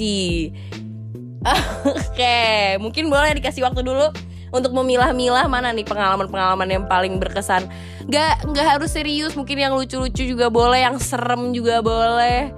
Oke, 1.85 2.77
mungkin 2.77 3.09
boleh 3.09 3.33
dikasih 3.33 3.65
waktu 3.65 3.81
dulu 3.81 4.13
untuk 4.51 4.71
memilah-milah 4.75 5.47
mana 5.47 5.71
nih 5.71 5.87
pengalaman-pengalaman 5.87 6.69
yang 6.69 6.83
paling 6.85 7.17
berkesan. 7.17 7.65
Gak 8.11 8.45
nggak 8.45 8.67
harus 8.77 8.93
serius, 8.93 9.33
mungkin 9.33 9.57
yang 9.57 9.73
lucu-lucu 9.73 10.21
juga 10.27 10.51
boleh, 10.51 10.85
yang 10.85 10.99
serem 11.01 11.55
juga 11.55 11.79
boleh. 11.81 12.51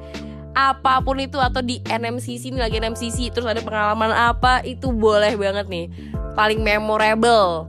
Apa 0.53 1.01
pun 1.01 1.17
itu 1.17 1.41
atau 1.41 1.65
di 1.65 1.81
NMCC 1.89 2.53
ini 2.53 2.61
lagi 2.61 2.77
NMCC 2.77 3.33
terus 3.33 3.49
ada 3.49 3.57
pengalaman 3.63 4.13
apa 4.13 4.61
itu 4.61 4.93
boleh 4.93 5.33
banget 5.33 5.65
nih. 5.69 5.89
Paling 6.37 6.61
memorable. 6.61 7.65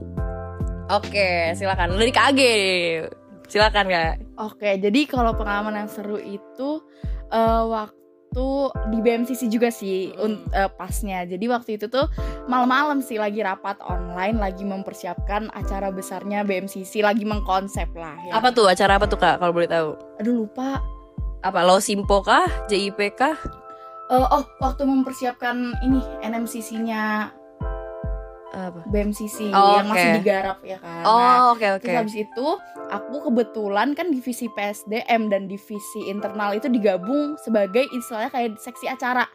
Oke 0.93 1.57
silakan. 1.57 1.97
Dari 1.97 2.13
KG 2.13 2.41
silakan 3.49 3.89
kak. 3.89 4.13
Oke, 4.37 4.77
jadi 4.77 5.01
kalau 5.09 5.33
pengalaman 5.33 5.85
yang 5.85 5.89
seru 5.89 6.21
itu 6.21 6.83
eh, 7.33 7.63
waktu 7.65 8.04
di 8.85 8.99
BMCC 8.99 9.47
juga 9.47 9.67
sih 9.67 10.11
un- 10.15 10.43
eh, 10.49 10.67
pasnya. 10.69 11.23
Jadi 11.23 11.45
waktu 11.45 11.69
itu 11.75 11.87
tuh 11.87 12.05
malam-malam 12.45 12.99
sih 12.99 13.15
lagi 13.15 13.39
rapat 13.39 13.79
online, 13.81 14.35
lagi 14.35 14.61
mempersiapkan 14.61 15.47
acara 15.51 15.87
besarnya 15.89 16.43
BMCC, 16.43 16.99
lagi 16.99 17.23
mengkonsep 17.23 17.87
lah. 17.93 18.13
Ya. 18.21 18.35
apa 18.35 18.51
tuh 18.51 18.67
acara 18.67 18.95
apa 18.95 19.05
tuh 19.05 19.15
kak 19.15 19.37
kalau 19.37 19.51
boleh 19.51 19.67
tahu 19.67 19.95
Aduh 20.19 20.43
lupa. 20.43 20.83
apa 21.39 21.59
lo 21.61 21.77
simpo 21.77 22.19
kah 22.19 22.43
JIP 22.65 23.13
kah 23.13 23.37
Eh, 24.05 24.21
oh, 24.21 24.45
waktu 24.59 24.85
mempersiapkan 24.85 25.73
ini 25.81 25.97
NMCC-nya 26.21 27.33
apa 28.55 28.87
BMCC 28.87 29.51
Oh, 29.51 29.75
yang 29.75 29.87
masih 29.87 30.07
oke. 30.07 30.17
digarap 30.17 30.57
ya 30.61 30.77
kan. 30.79 31.03
Nah, 31.03 31.11
oh 31.35 31.45
oke 31.51 31.67
oke 31.73 31.83
Terus 31.83 31.95
habis 31.97 32.15
itu 32.15 32.47
aku 32.87 33.15
kebetulan 33.25 33.91
kan 33.91 34.07
divisi 34.07 34.47
PSDM 34.49 35.27
dan 35.27 35.45
divisi 35.45 36.07
internal 36.07 36.51
itu 36.51 36.65
digabung 36.65 37.35
sebagai 37.37 37.83
istilahnya 37.91 38.31
kayak 38.31 38.55
seksi 38.55 38.87
acara. 38.87 39.27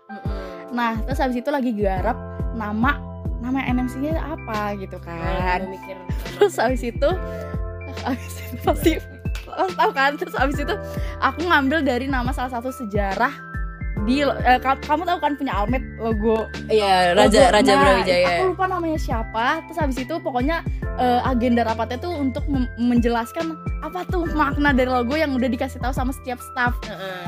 Nah, 0.71 0.97
terus 1.05 1.19
habis 1.19 1.37
itu 1.37 1.51
lagi 1.51 1.71
garap 1.73 2.17
nama 2.53 2.97
nama 3.41 3.61
NMC-nya 3.63 4.17
apa 4.17 4.73
gitu 4.77 4.97
kan. 4.99 5.69
Terus 6.33 6.57
habis 6.57 6.81
itu 6.81 7.09
habis 8.07 8.35
itu 8.41 8.57
pasti 8.63 8.93
lo 9.51 9.67
tahu 9.77 9.91
kan 9.91 10.15
terus 10.15 10.33
habis 10.33 10.57
itu 10.57 10.75
aku 11.19 11.43
ngambil 11.43 11.83
dari 11.83 12.07
nama 12.07 12.31
salah 12.31 12.55
satu 12.55 12.71
sejarah 12.71 13.50
di 14.03 14.21
eh, 14.23 14.59
ka- 14.59 14.81
kamu 14.81 15.05
tahu 15.05 15.19
kan 15.19 15.33
punya 15.35 15.53
Almet 15.55 15.85
logo 15.97 16.49
iya 16.67 17.13
raja 17.13 17.37
logo. 17.43 17.53
raja 17.53 17.71
Nah, 17.71 17.81
Brawijaya 17.81 18.27
Aku 18.35 18.45
lupa 18.49 18.65
namanya 18.67 18.97
siapa. 18.97 19.47
Terus 19.63 19.79
habis 19.79 19.99
itu 19.99 20.15
pokoknya 20.17 20.65
eh, 20.97 21.21
agenda 21.23 21.63
rapatnya 21.63 21.99
tuh 21.99 22.13
untuk 22.15 22.45
menjelaskan 22.77 23.55
apa 23.81 24.05
tuh 24.07 24.25
makna 24.31 24.71
dari 24.71 24.89
logo 24.89 25.13
yang 25.15 25.31
udah 25.31 25.47
dikasih 25.47 25.79
tahu 25.79 25.93
sama 25.93 26.13
setiap 26.13 26.41
staff. 26.43 26.73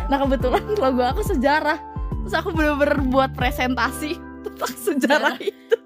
Nah 0.06 0.16
kebetulan 0.18 0.64
logo 0.82 1.02
aku 1.02 1.20
sejarah. 1.22 1.76
Terus 2.22 2.34
aku 2.34 2.50
bener-bener 2.50 3.02
buat 3.04 3.30
presentasi 3.32 4.16
tentang 4.44 4.72
sejarah 4.74 5.36
itu. 5.38 5.76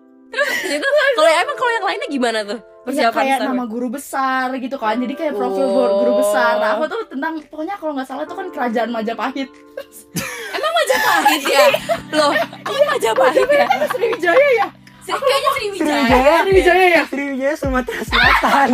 itu 0.68 0.86
kalau 1.14 1.30
emang 1.32 1.56
kalau 1.56 1.72
yang 1.72 1.86
lainnya 1.86 2.08
gimana 2.08 2.40
tuh 2.44 2.60
Ya, 2.86 3.10
persiapan 3.10 3.18
kayak 3.18 3.38
staff? 3.40 3.50
nama 3.50 3.64
guru 3.66 3.88
besar 3.90 4.46
gitu 4.54 4.76
kan. 4.76 4.94
Jadi 4.94 5.14
kayak 5.16 5.34
profil 5.34 5.66
Oh. 5.66 5.74
guru, 5.96 6.12
besar. 6.20 6.52
Nah, 6.56 6.70
aku 6.72 6.86
tuh 6.86 7.00
tentang 7.08 7.42
pokoknya 7.42 7.74
kalau 7.74 7.92
nggak 7.92 8.06
salah 8.06 8.22
itu 8.22 8.30
kan 8.32 8.46
kerajaan 8.48 8.90
Majapahit. 8.90 9.50
Majapahit 10.86 11.42
ya 11.50 11.66
loh 12.14 12.30
kok 12.62 12.80
Majapahit 12.86 13.48
ya 13.50 13.66
Sriwijaya 13.90 14.48
ya? 14.62 14.66
Kayaknya 15.06 15.50
Sriwijaya 15.58 16.02
Sriwijaya 16.46 16.86
ya? 16.86 17.02
Sriwijaya 17.10 17.54
Sumatera 17.58 18.02
Selatan. 18.06 18.68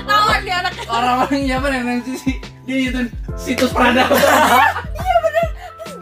ketahuan 0.00 0.40
dia 0.44 0.56
anak 0.64 0.72
Orang-orang 0.88 1.40
siapa 1.44 1.66
yang 1.68 1.84
NMCC 1.86 2.24
dia 2.64 2.76
itu 2.88 3.00
situs 3.36 3.70
peradaban. 3.72 4.16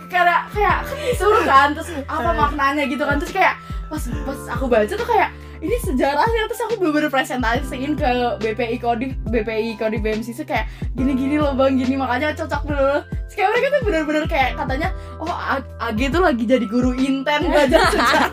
kayak 0.08 0.40
kayak 0.50 0.76
kan 0.82 0.96
disuruh 1.04 1.42
kan 1.46 1.68
terus 1.76 1.88
apa 2.08 2.30
maknanya 2.34 2.84
gitu 2.88 3.02
kan 3.04 3.16
terus 3.20 3.32
kayak 3.34 3.54
pas 3.86 4.02
pas 4.26 4.40
aku 4.56 4.64
baca 4.66 4.94
tuh 4.94 5.08
kayak 5.08 5.30
ini 5.58 5.76
sejarahnya 5.80 6.46
terus 6.46 6.62
aku 6.62 6.74
bener-bener 6.76 7.08
presentasiin 7.08 7.92
ke 7.92 8.06
BPI 8.38 8.76
Kodim 8.78 9.10
BPI 9.24 9.74
Kodim 9.74 10.00
BMC 10.00 10.32
tuh 10.32 10.44
kayak 10.44 10.66
gini-gini 10.92 11.36
loh 11.36 11.52
bang 11.52 11.74
gini 11.74 11.94
makanya 11.94 12.34
cocok 12.34 12.62
dulu 12.64 12.94
terus 13.02 13.34
kayak 13.34 13.48
mereka 13.50 13.66
tuh 13.68 13.82
bener-bener 13.82 14.24
kayak 14.24 14.50
katanya 14.54 14.88
oh 15.16 15.28
A- 15.28 15.66
Agi 15.84 16.08
tuh 16.08 16.20
lagi 16.20 16.44
jadi 16.44 16.62
guru 16.64 16.92
inten 16.92 17.40
belajar 17.44 17.80
sejarah 17.90 18.30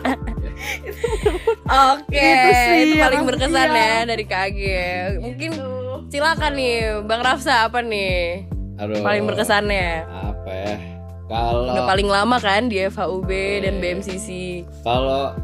Oke, 1.66 2.16
Itu 2.16 2.48
sih 2.50 2.78
itu 2.86 2.94
paling 2.96 3.22
berkesan 3.24 3.68
iya. 3.68 3.84
ya 3.92 4.00
dari 4.06 4.24
KG. 4.24 4.60
Mungkin 5.20 5.50
Gitu. 5.52 5.68
silakan 6.08 6.52
nih, 6.54 6.74
Bang 7.04 7.20
Rafsa 7.20 7.66
apa 7.66 7.82
nih 7.82 8.46
Aduh. 8.78 9.02
paling 9.02 9.26
berkesannya? 9.26 10.06
Apa 10.06 10.48
ya? 10.48 10.74
Kalau 11.26 11.68
Udah 11.68 11.84
paling 11.84 12.06
lama 12.06 12.36
kan 12.38 12.70
di 12.70 12.80
FHUB 12.80 13.28
dan. 13.60 13.82
BMCC. 13.82 14.28
kalau 14.80 15.34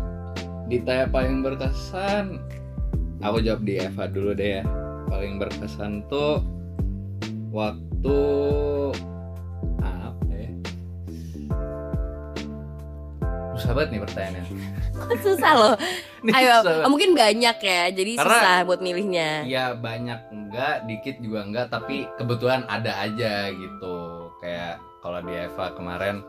ditanya 0.66 1.06
paling 1.08 1.42
berkesan, 1.42 2.38
aku 3.20 3.42
jawab 3.42 3.62
di 3.62 3.78
Eva 3.78 4.04
dulu 4.06 4.30
deh 4.32 4.60
ya. 4.60 4.64
Paling 5.08 5.36
berkesan 5.36 6.08
tuh 6.08 6.40
waktu 7.52 8.18
apa 9.82 10.32
ya? 10.32 10.50
Susah 13.52 13.72
banget 13.76 13.88
nih 13.92 14.00
pertanyaannya. 14.08 14.44
Susah 15.20 15.52
loh. 15.52 15.74
Ayo, 16.38 16.62
susah 16.62 16.86
mungkin 16.88 17.18
banyak 17.18 17.56
ya, 17.60 17.82
jadi 17.90 18.12
Karena- 18.14 18.30
susah 18.38 18.56
buat 18.64 18.80
milihnya. 18.80 19.42
Iya 19.44 19.74
banyak 19.76 20.20
enggak, 20.30 20.86
dikit 20.86 21.16
juga 21.18 21.40
enggak, 21.44 21.66
tapi 21.68 22.06
kebetulan 22.16 22.62
ada 22.70 23.04
aja 23.04 23.50
gitu. 23.50 23.96
Kayak 24.40 24.78
kalau 25.02 25.20
di 25.20 25.34
Eva 25.34 25.66
kemarin. 25.76 26.22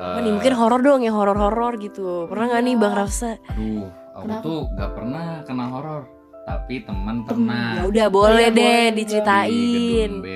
Apa 0.00 0.18
eh, 0.18 0.22
nih 0.24 0.32
mungkin 0.34 0.54
horor 0.56 0.80
dong 0.80 1.00
ya 1.04 1.12
horor-horor 1.12 1.72
gitu. 1.78 2.26
Pernah 2.26 2.44
nggak 2.52 2.62
nih 2.64 2.74
Bang 2.80 2.94
Rafsa? 2.96 3.36
Aduh, 3.52 3.86
aku 4.16 4.24
Kenapa? 4.26 4.42
tuh 4.42 4.60
gak 4.74 4.90
pernah 4.96 5.24
kena 5.44 5.64
horor, 5.68 6.02
tapi 6.44 6.74
teman 6.82 7.16
pernah. 7.24 7.66
Ya 7.78 7.82
udah 7.86 8.06
boleh 8.08 8.46
Iya, 8.50 8.56
deh 8.56 8.62
boleh, 8.62 8.84
Di 8.88 8.96
diceritain. 9.04 10.10
B. 10.20 10.28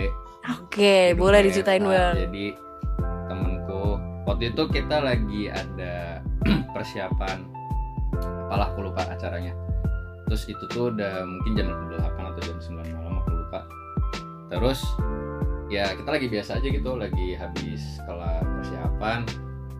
Oke, 0.46 0.94
gedung 1.10 1.18
boleh 1.18 1.40
B. 1.40 1.44
diceritain 1.50 1.82
Nah, 1.82 1.90
Bang. 1.90 2.14
Jadi 2.20 2.46
temenku 3.26 3.82
waktu 4.24 4.44
itu 4.54 4.62
kita 4.70 4.96
lagi 5.00 5.42
ada 5.50 5.94
persiapan 6.74 7.38
apalah 8.46 8.70
aku 8.70 8.86
lupa 8.86 9.02
acaranya. 9.10 9.50
Terus 10.26 10.42
itu 10.46 10.64
tuh 10.70 10.90
udah 10.90 11.22
mungkin 11.22 11.52
jam 11.54 11.66
8 11.90 12.02
atau 12.18 12.40
jam 12.42 12.58
9 12.58 12.94
malam 12.94 13.18
aku 13.18 13.30
lupa. 13.34 13.60
Terus 14.46 14.80
ya 15.66 15.90
kita 15.98 16.06
lagi 16.14 16.26
biasa 16.30 16.62
aja 16.62 16.66
gitu, 16.70 16.90
lagi 16.94 17.34
habis 17.34 17.98
kelar 18.06 18.42
persiapan. 18.42 19.26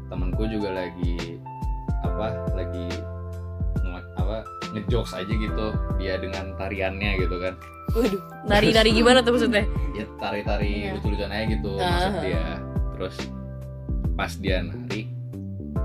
Temenku 0.07 0.47
juga 0.47 0.71
lagi 0.73 1.41
apa 1.99 2.27
lagi 2.53 2.87
apa 4.17 4.43
ngejokes 4.73 5.13
aja 5.15 5.29
gitu 5.31 5.67
dia 5.97 6.17
dengan 6.17 6.55
tariannya 6.57 7.11
gitu 7.19 7.37
kan 7.39 7.55
Waduh, 7.89 8.19
nari-nari 8.45 8.91
gimana 8.93 9.21
tuh 9.21 9.33
maksudnya? 9.33 9.63
ya 9.93 10.05
tari-tari 10.17 10.71
Iya. 10.85 10.91
lucu-lucuan 10.95 11.31
aja 11.31 11.45
gitu 11.49 11.71
maksud 11.75 12.11
Ah. 12.11 12.23
dia 12.23 12.45
terus 12.93 13.17
pas 14.13 14.33
dia 14.35 14.57
nari 14.61 15.01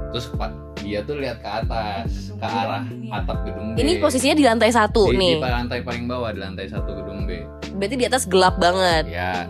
terus 0.09 0.25
pa- 0.31 0.53
dia 0.77 0.99
tuh 1.01 1.15
lihat 1.15 1.37
ke 1.39 1.49
atas 1.49 2.33
ke 2.33 2.41
arah 2.41 2.83
atap 3.13 3.37
gedung 3.43 3.67
B 3.71 3.77
Ini 3.77 3.91
posisinya 3.99 4.33
di 4.33 4.43
lantai 4.43 4.69
satu 4.69 5.07
di, 5.07 5.17
nih. 5.17 5.35
di 5.35 5.43
lantai 5.43 5.79
paling 5.81 6.05
bawah 6.05 6.29
di 6.29 6.39
lantai 6.39 6.65
satu 6.65 6.91
gedung 6.93 7.23
B 7.23 7.37
Berarti 7.71 7.95
di 7.95 8.05
atas 8.05 8.25
gelap 8.25 8.57
banget. 8.57 9.07
ya 9.07 9.45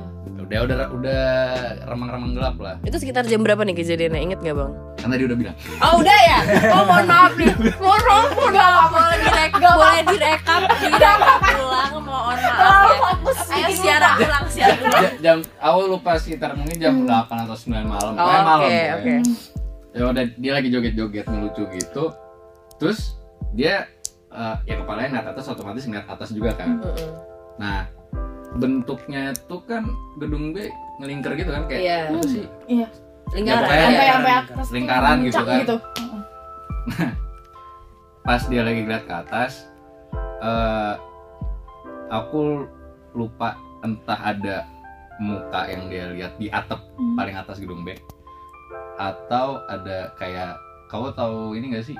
udah 0.51 0.59
udah 0.67 0.87
udah 0.91 1.23
remang-remang 1.85 2.31
gelap 2.33 2.55
lah. 2.57 2.75
Itu 2.81 2.97
sekitar 2.97 3.23
jam 3.23 3.39
berapa 3.39 3.61
nih 3.61 3.71
kejadiannya? 3.73 4.19
Ingat 4.21 4.39
nggak 4.41 4.55
bang? 4.55 4.71
kan 4.97 5.07
tadi 5.09 5.23
udah 5.23 5.33
bilang. 5.33 5.55
Oh 5.79 5.93
udah 5.97 6.17
ya? 6.21 6.39
Oh 6.69 6.83
mohon 6.83 7.05
maaf 7.05 7.33
nih. 7.33 7.49
Mohon 7.75 8.01
maaf 8.03 8.29
mohon 8.31 8.53
maaf. 8.53 8.87
Boleh 8.87 9.17
direkap 9.17 9.59
Boleh 9.73 10.01
direkap 10.05 10.59
Direkap 10.77 11.39
ulang 11.57 11.91
Mohon 11.95 12.03
maaf 12.03 12.37
ya. 12.37 12.53
Ayo 13.51 13.67
siara 13.73 14.09
ulang 14.15 14.45
siara 14.45 14.75
ulang 14.77 15.01
Ja- 15.01 15.15
jam 15.21 15.37
awal 15.57 15.85
lupa 15.87 16.11
sekitar 16.15 16.53
mungkin 16.53 16.77
jam 16.77 16.93
8 17.01 17.45
atau 17.45 17.55
9 17.55 17.81
malam. 17.81 18.11
Oh, 18.11 18.21
malam 18.21 18.59
Oke 18.59 18.67
pokoknya. 18.67 18.93
oke. 18.93 19.13
Ya 19.91 20.03
udah 20.05 20.23
dia 20.35 20.51
lagi 20.51 20.67
joget-joget 20.67 21.25
ngelucu 21.25 21.63
gitu. 21.71 22.03
Terus 22.75 22.99
dia 23.51 23.87
eh, 24.29 24.55
ya 24.63 24.75
kepalanya 24.77 25.07
ngeliat 25.11 25.27
atas 25.31 25.45
otomatis 25.47 25.83
ngeliat 25.83 26.07
atas 26.07 26.29
juga 26.29 26.53
kan. 26.53 26.77
Nah 27.55 27.89
bentuknya 28.53 29.31
tuh 29.45 29.63
kan 29.63 29.87
gedung 30.15 30.51
B 30.51 30.67
ngelingkar 30.97 31.33
gitu 31.33 31.49
kan 31.49 31.63
kayak 31.65 31.81
Iya. 31.81 31.97
apa 32.09 32.19
sih 32.25 32.45
Iya. 32.67 32.87
Lingkaran 33.31 33.57
Ya, 33.57 33.63
pokoknya- 33.63 33.87
Sampai 33.87 34.03
ya. 34.03 34.13
sampai 34.13 34.33
atas 34.35 34.67
Lingkaran 34.69 35.17
gitu 35.23 35.41
kan. 35.41 35.59
gitu. 35.61 35.75
pas 38.21 38.41
dia 38.45 38.61
lagi 38.61 38.79
ngeliat 38.81 39.03
ke 39.03 39.13
atas 39.17 39.51
eh 40.39 40.93
aku 42.07 42.65
lupa 43.13 43.55
entah 43.81 44.19
ada 44.19 44.57
muka 45.17 45.65
yang 45.65 45.87
dia 45.87 46.05
lihat 46.11 46.33
di 46.35 46.49
atap 46.49 46.81
Hmm. 46.93 47.15
paling 47.15 47.33
atas 47.33 47.57
gedung 47.57 47.81
B 47.81 47.93
atau 48.95 49.61
ada 49.65 50.13
kayak 50.15 50.53
kau 50.85 51.09
tahu 51.09 51.55
ini 51.55 51.71
gak 51.71 51.85
sih 51.85 51.97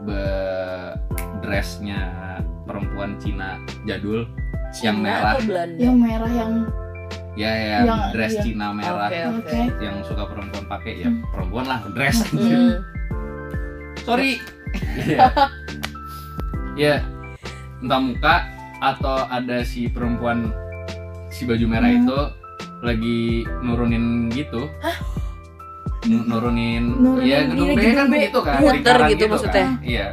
be 0.00 0.20
dressnya 1.40 2.00
perempuan 2.64 3.16
Cina 3.16 3.56
jadul 3.84 4.26
yang 4.76 4.94
Cina 4.94 5.02
merah 5.02 5.32
atau 5.32 5.44
Belanda? 5.44 5.78
Yang 5.78 5.96
merah 5.96 6.32
yang 6.32 6.52
ya 7.34 7.52
ya 7.52 7.78
Yang- 7.84 8.02
dress 8.12 8.32
iya. 8.32 8.42
Cina 8.42 8.66
merah 8.70 9.06
oke 9.06 9.20
oke. 9.38 9.58
yang 9.78 9.96
suka 10.02 10.22
perempuan 10.26 10.64
pakai 10.66 10.92
ya 10.96 11.08
Hmm. 11.08 11.22
perempuan 11.28 11.64
lah 11.64 11.80
dress 11.92 12.18
Hmm. 12.28 12.72
sorry 14.00 14.30
Iya. 14.98 15.18
ya 16.76 16.94
entah 17.78 18.00
muka 18.00 18.34
atau 18.78 19.24
ada 19.24 19.62
si 19.62 19.86
perempuan 19.86 20.50
si 21.28 21.42
baju 21.42 21.64
merah 21.64 21.88
Hmm. 21.88 22.00
itu 22.00 22.18
lagi 22.80 23.18
nurunin 23.60 24.04
gitu 24.28 24.66
Nu- 26.00 26.24
nurunin, 26.24 26.94
Nurunin 26.96 27.26
ya 27.26 27.38
gedung 27.44 27.74
B 27.74 27.82
kan 27.92 28.06
B. 28.08 28.14
gitu 28.24 28.40
kan 28.40 28.56
Muter 28.58 28.72
lingkaran 28.72 29.08
gitu 29.10 29.18
kan. 29.20 29.30
maksudnya? 29.30 29.66
iya 29.84 30.06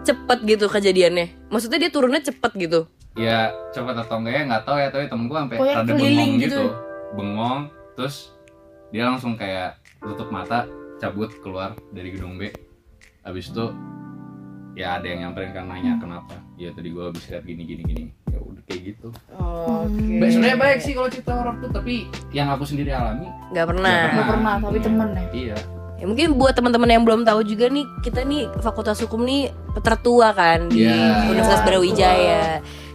Cepet 0.00 0.38
gitu 0.46 0.64
kejadiannya 0.64 1.26
Maksudnya 1.48 1.78
dia 1.78 1.90
turunnya 1.90 2.20
cepet 2.22 2.52
gitu 2.56 2.80
ya 3.20 3.38
cepat 3.70 4.00
atau 4.00 4.16
enggak 4.16 4.34
ya 4.34 4.42
nggak 4.46 4.64
tahu 4.64 4.76
ya 4.78 4.88
tapi 4.88 5.04
temenku 5.06 5.34
sampai 5.34 5.56
Pokoknya 5.56 5.76
rada 5.76 5.92
bengong 5.92 6.32
gitu. 6.36 6.40
gitu 6.40 6.62
bengong 7.12 7.60
terus 7.92 8.16
dia 8.88 9.02
langsung 9.04 9.32
kayak 9.34 9.70
tutup 10.00 10.28
mata 10.28 10.64
cabut 10.96 11.28
keluar 11.38 11.76
dari 11.90 12.10
gedung 12.10 12.34
B 12.34 12.48
habis 13.20 13.48
itu 13.48 13.68
ya 14.72 14.96
ada 14.96 15.04
yang 15.04 15.28
nyamperin 15.28 15.52
kan 15.52 15.66
nanya 15.66 15.92
Hmm. 15.92 16.00
kenapa 16.00 16.34
ya 16.56 16.70
tadi 16.70 16.88
gua 16.88 17.08
habis 17.08 17.26
lihat 17.26 17.42
gini 17.42 17.62
gini 17.62 17.82
gini 17.84 18.04
ya 18.26 18.38
udah 18.38 18.62
kayak 18.64 18.80
gitu 18.88 19.08
Oke 19.30 20.16
Baik, 20.16 20.30
sebenarnya 20.30 20.58
baik 20.58 20.78
sih 20.80 20.92
kalau 20.94 21.08
cerita 21.08 21.32
horor 21.34 21.54
tuh 21.58 21.70
tapi 21.70 21.94
yang 22.30 22.48
aku 22.48 22.64
sendiri 22.64 22.90
alami 22.90 23.26
Nggak 23.50 23.66
pernah 23.66 23.98
Nggak 24.08 24.28
pernah, 24.28 24.54
tapi 24.56 24.72
Iya. 24.72 24.84
temen 24.84 25.08
ya? 25.10 25.24
iya 25.34 25.58
Ya, 26.00 26.08
mungkin 26.08 26.32
buat 26.34 26.56
teman-teman 26.56 26.88
yang 26.88 27.04
belum 27.04 27.28
tahu 27.28 27.44
juga 27.44 27.68
nih, 27.68 27.84
kita 28.00 28.24
nih 28.24 28.48
Fakultas 28.64 29.04
Hukum 29.04 29.20
nih 29.20 29.52
tertua 29.78 30.32
kan 30.32 30.72
di 30.72 30.88
Iya. 30.88 31.28
Universitas 31.28 31.60
Iya, 31.60 31.66
Brawijaya. 31.68 32.42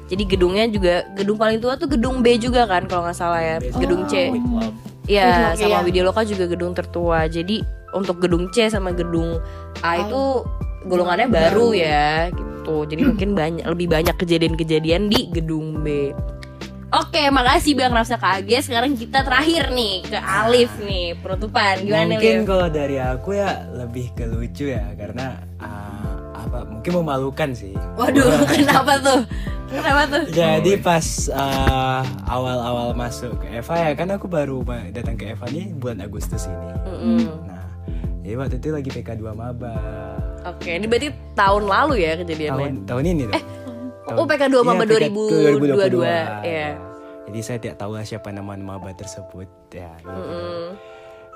Jadi 0.05 0.23
gedungnya 0.29 0.65
juga 0.69 0.95
gedung 1.17 1.37
paling 1.37 1.57
tua 1.57 1.73
tuh 1.75 1.89
gedung 1.89 2.21
B 2.21 2.37
juga 2.37 2.69
kan 2.69 2.85
kalau 2.85 3.09
nggak 3.09 3.17
salah 3.17 3.41
ya. 3.41 3.57
Gedung 3.61 4.05
C. 4.05 4.29
Oh. 4.33 4.69
Iya, 5.05 5.53
Widloka, 5.53 5.61
sama 5.61 5.69
iya. 5.69 5.85
Widialoka 5.85 6.21
juga 6.25 6.45
gedung 6.49 6.73
tertua. 6.73 7.19
Jadi 7.29 7.61
untuk 7.93 8.17
gedung 8.21 8.49
C 8.49 8.69
sama 8.69 8.89
gedung 8.93 9.37
A 9.85 10.01
itu 10.01 10.45
golongannya 10.85 11.29
baru 11.29 11.73
ya 11.73 12.29
gitu. 12.33 12.85
Jadi 12.89 13.01
mungkin 13.13 13.29
banyak 13.33 13.65
lebih 13.65 13.87
banyak 13.89 14.15
kejadian-kejadian 14.17 15.09
di 15.09 15.29
gedung 15.33 15.81
B. 15.81 16.13
Oke, 16.95 17.27
makasih 17.27 17.75
Bang 17.75 17.91
Rafsa 17.91 18.15
KG. 18.15 18.71
Sekarang 18.71 18.95
kita 18.95 19.25
terakhir 19.25 19.73
nih 19.73 20.05
ke 20.05 20.15
Alif 20.15 20.71
nih, 20.79 21.17
penutupan. 21.19 21.83
Gimana 21.83 22.15
mungkin 22.15 22.47
kalau 22.47 22.67
dari 22.71 22.95
aku 23.01 23.35
ya 23.35 23.67
lebih 23.73 24.15
ke 24.15 24.23
lucu 24.29 24.71
ya 24.71 24.95
karena 24.95 25.43
ah, 25.59 26.15
apa 26.39 26.63
mungkin 26.63 26.91
memalukan 27.03 27.51
sih 27.51 27.75
Waduh, 27.99 28.47
kenapa 28.55 29.01
tuh? 29.01 29.19
Kenapa 29.65 30.01
tuh? 30.07 30.23
Jadi 30.29 30.71
pas 30.77 31.05
uh, 31.33 32.01
awal-awal 32.29 32.93
masuk 32.93 33.33
ke 33.41 33.49
Eva 33.49 33.75
ya 33.81 33.91
kan 33.97 34.07
aku 34.13 34.29
baru 34.29 34.61
datang 34.93 35.17
ke 35.17 35.33
Eva 35.33 35.45
nih 35.49 35.73
bulan 35.73 36.05
Agustus 36.05 36.45
ini. 36.45 36.69
Mm-mm. 36.85 37.19
Nah, 37.49 37.65
jadi 38.21 38.35
waktu 38.37 38.55
itu 38.61 38.69
lagi 38.69 38.89
PK2 38.93 39.25
maba. 39.33 39.75
Oke, 40.45 40.77
ini 40.77 40.85
berarti 40.85 41.09
tahun 41.33 41.63
lalu 41.65 41.95
ya 42.05 42.11
kejadiannya. 42.21 42.57
Tahun 42.61 42.73
tahun 42.85 43.03
ini 43.09 43.23
dong. 43.25 43.43
oh, 44.13 44.25
PK2 44.29 44.55
maba 44.61 44.83
Iya, 44.85 45.09
2022, 45.57 46.45
iya. 46.45 46.69
Jadi 47.25 47.39
saya 47.41 47.57
tidak 47.57 47.77
tahu 47.81 47.97
lah 47.97 48.05
siapa 48.05 48.29
nama 48.29 48.53
maba 48.53 48.93
tersebut 48.93 49.49
ya. 49.73 49.89
gitu. 49.97 50.13
Mm-mm. 50.13 50.61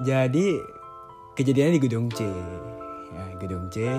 Jadi 0.05 0.47
kejadiannya 1.33 1.73
di 1.75 1.81
gedung 1.81 2.07
C. 2.13 2.21
Ya, 3.09 3.25
gedung 3.41 3.65
C. 3.73 3.89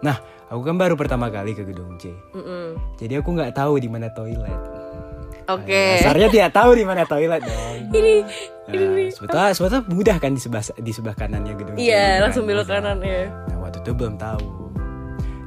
Nah, 0.00 0.16
aku 0.46 0.60
kan 0.62 0.74
baru 0.74 0.94
pertama 0.94 1.28
kali 1.28 1.52
ke 1.52 1.62
gedung 1.62 1.96
C. 1.96 2.08
Mm-mm. 2.32 2.76
Jadi 2.96 3.14
aku 3.16 3.30
nggak 3.30 3.52
tahu 3.52 3.76
di 3.76 3.86
mana 3.86 4.08
toilet. 4.08 4.60
Oke. 5.46 5.98
Dasarnya 5.98 6.28
tidak 6.30 6.50
tahu 6.52 6.70
di 6.72 6.84
mana 6.84 7.02
toilet 7.04 7.42
dong. 7.42 7.78
Ini 7.96 8.14
Nah, 8.70 8.78
sebetulnya 9.10 9.50
sebetulnya 9.50 9.82
mudah 9.90 10.16
kan 10.16 10.30
di 10.30 10.38
sebelah 10.38 10.62
di 10.62 10.92
sebelah 10.94 11.10
kanannya 11.12 11.58
gedung 11.58 11.74
C, 11.74 11.82
Iya, 11.82 12.06
gitu 12.06 12.22
langsung 12.22 12.44
kan. 12.44 12.50
belok 12.54 12.66
kanan 12.70 12.98
ya. 13.02 13.22
Nah 13.44 13.56
waktu 13.60 13.78
itu 13.82 13.90
belum 13.90 14.14
tahu. 14.14 14.46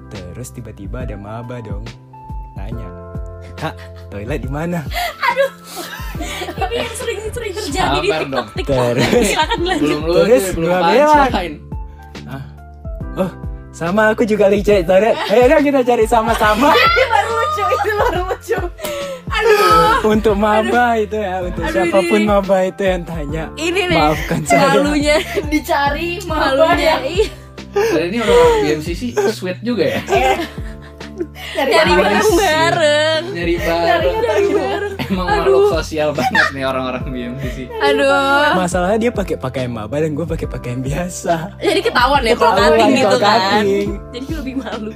Terus 0.09 0.49
tiba-tiba 0.51 0.97
ada 1.01 1.15
maba 1.15 1.57
dong 1.57 1.87
nanya, 2.53 2.83
kak 3.55 3.79
toilet 4.11 4.37
di 4.37 4.51
mana? 4.51 4.83
Ini 6.13 6.75
yang 6.75 6.93
sering-sering 6.93 7.53
terjadi 7.55 7.97
di 7.97 8.09
Sabar 8.11 8.21
dong. 8.27 8.47
TikTok. 8.51 8.75
Terus 8.91 9.25
Silakan 9.25 9.59
lanjut. 9.63 9.81
belum 9.81 9.99
lu 10.03 10.13
Terus 10.19 10.45
belum 10.51 10.81
bilang. 10.83 11.31
Sama 13.73 14.13
aku 14.13 14.21
juga 14.23 14.47
lagi 14.47 14.61
cari 14.61 14.81
toilet. 14.81 15.15
Dong 15.49 15.63
kita 15.63 15.81
cari 15.81 16.05
sama-sama. 16.05 16.69
Ini 16.77 17.03
baru 17.09 17.29
lucu, 17.33 17.63
itu 17.65 17.89
baru 17.91 18.21
lucu. 18.23 18.59
untuk 20.05 20.35
maba 20.35 20.95
itu 20.95 21.15
ya, 21.15 21.41
untuk 21.41 21.63
Aduh, 21.63 21.73
siapa 21.73 21.99
pun 22.01 22.19
ini- 22.21 22.27
maba 22.27 22.57
itu 22.61 22.81
yang 22.81 23.03
tanya. 23.03 23.43
Ini 23.55 23.81
nih. 23.87 23.97
Maafkan 23.97 24.39
saya. 24.45 24.61
Malunya, 24.71 25.17
Dicari 25.51 26.21
malunya. 26.23 26.77
ya. 26.77 26.95
Iya. 27.03 27.27
Dan 27.73 28.03
ini 28.07 28.17
orang 28.21 28.61
BMCC 28.61 29.01
sweet 29.33 29.57
juga 29.65 29.81
ya 29.89 29.99
Nyari 31.57 31.71
Nyari 31.73 31.91
maba. 31.91 32.03
bareng-bareng. 32.05 33.23
nyari 33.33 33.53
Nyari 33.57 34.07
bareng 34.13 34.47
bareng. 34.53 34.92
Emang 35.05 35.27
makhluk 35.27 35.63
sosial 35.71 36.09
banget 36.11 36.45
nih 36.51 36.63
orang-orang 36.63 37.03
BMCC 37.05 37.57
Aduh. 37.73 38.53
Masalahnya 38.53 38.99
dia 38.99 39.11
pakai 39.11 39.35
pakaian 39.35 39.67
maba 39.67 39.97
dan 39.97 40.11
gue 40.11 40.23
pakai 40.23 40.45
pakaian 40.45 40.79
biasa. 40.79 41.57
Jadi 41.57 41.81
ketahuan 41.81 42.21
ya 42.21 42.33
kalau 42.33 42.55
cutting 42.55 42.91
gitu 42.95 43.17
kan. 43.17 43.63
Jadi 44.09 44.27
lebih 44.31 44.55
malu. 44.57 44.91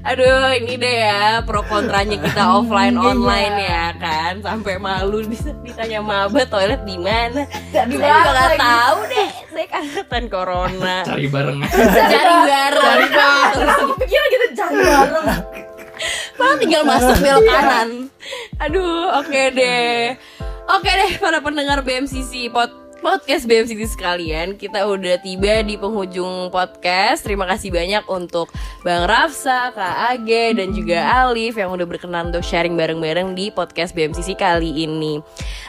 Aduh, 0.00 0.54
ini 0.54 0.78
deh 0.78 0.94
ya 1.02 1.42
pro 1.42 1.60
kontranya 1.62 2.16
kita 2.16 2.42
offline 2.48 2.94
online 2.94 3.56
ya 3.60 3.84
kan. 3.94 4.32
Sampai 4.40 4.78
malu 4.78 5.20
dis- 5.22 5.52
ditanya 5.60 5.98
maba 6.00 6.46
toilet 6.46 6.80
di 6.82 6.96
mana. 6.96 7.44
Gak 7.68 7.90
Saya 7.90 8.14
juga 8.16 8.32
lagi. 8.32 8.56
tahu 8.56 8.98
deh. 9.06 9.28
Saya 9.48 9.66
kan 9.66 9.82
angkatan 9.82 10.24
corona. 10.28 10.96
cari 11.02 11.26
bareng 11.26 11.58
Cari 11.66 12.36
bareng. 12.46 13.10
Aku 13.68 13.94
pikir 13.98 14.22
kita 14.28 14.46
cari 14.56 14.76
bareng. 14.78 15.26
Malah 16.48 16.64
tinggal 16.64 16.82
masuk 16.88 17.16
belok 17.28 17.44
kanan. 17.44 17.88
Aduh, 18.56 19.20
oke 19.20 19.40
deh. 19.52 20.16
Oke 20.64 20.88
deh 20.88 21.12
para 21.20 21.44
pendengar 21.44 21.84
BMCC 21.84 22.48
pod 22.48 22.72
podcast 23.04 23.44
BMCC 23.44 23.84
sekalian, 23.84 24.56
kita 24.56 24.88
udah 24.88 25.20
tiba 25.20 25.60
di 25.60 25.76
penghujung 25.76 26.48
podcast. 26.48 27.20
Terima 27.20 27.44
kasih 27.44 27.68
banyak 27.68 28.08
untuk 28.08 28.48
Bang 28.80 29.04
Rafsa, 29.04 29.76
Kak 29.76 30.16
Age, 30.16 30.56
dan 30.56 30.72
juga 30.72 31.04
Alif 31.04 31.60
yang 31.60 31.68
udah 31.68 31.84
berkenan 31.84 32.32
untuk 32.32 32.40
sharing 32.40 32.80
bareng-bareng 32.80 33.36
di 33.36 33.52
podcast 33.52 33.92
BMCC 33.92 34.32
kali 34.34 34.88
ini. 34.88 35.20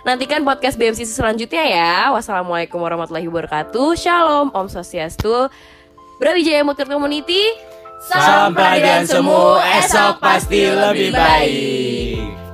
Nantikan 0.08 0.48
podcast 0.48 0.80
BMCC 0.80 1.12
selanjutnya 1.12 1.63
ya. 1.68 1.94
Wassalamualaikum 2.15 2.80
warahmatullahi 2.80 3.28
wabarakatuh. 3.28 4.00
Shalom, 4.00 4.56
Om 4.56 4.72
Swastiastu. 4.72 5.52
Brawijaya 6.24 6.63
Motor 6.63 6.88
Community 6.88 7.70
Sampai 8.00 8.80
dan 8.80 9.04
semu 9.04 9.60
esok 9.60 10.24
pasti 10.24 10.72
lebih 10.72 11.12
baik. 11.12 12.49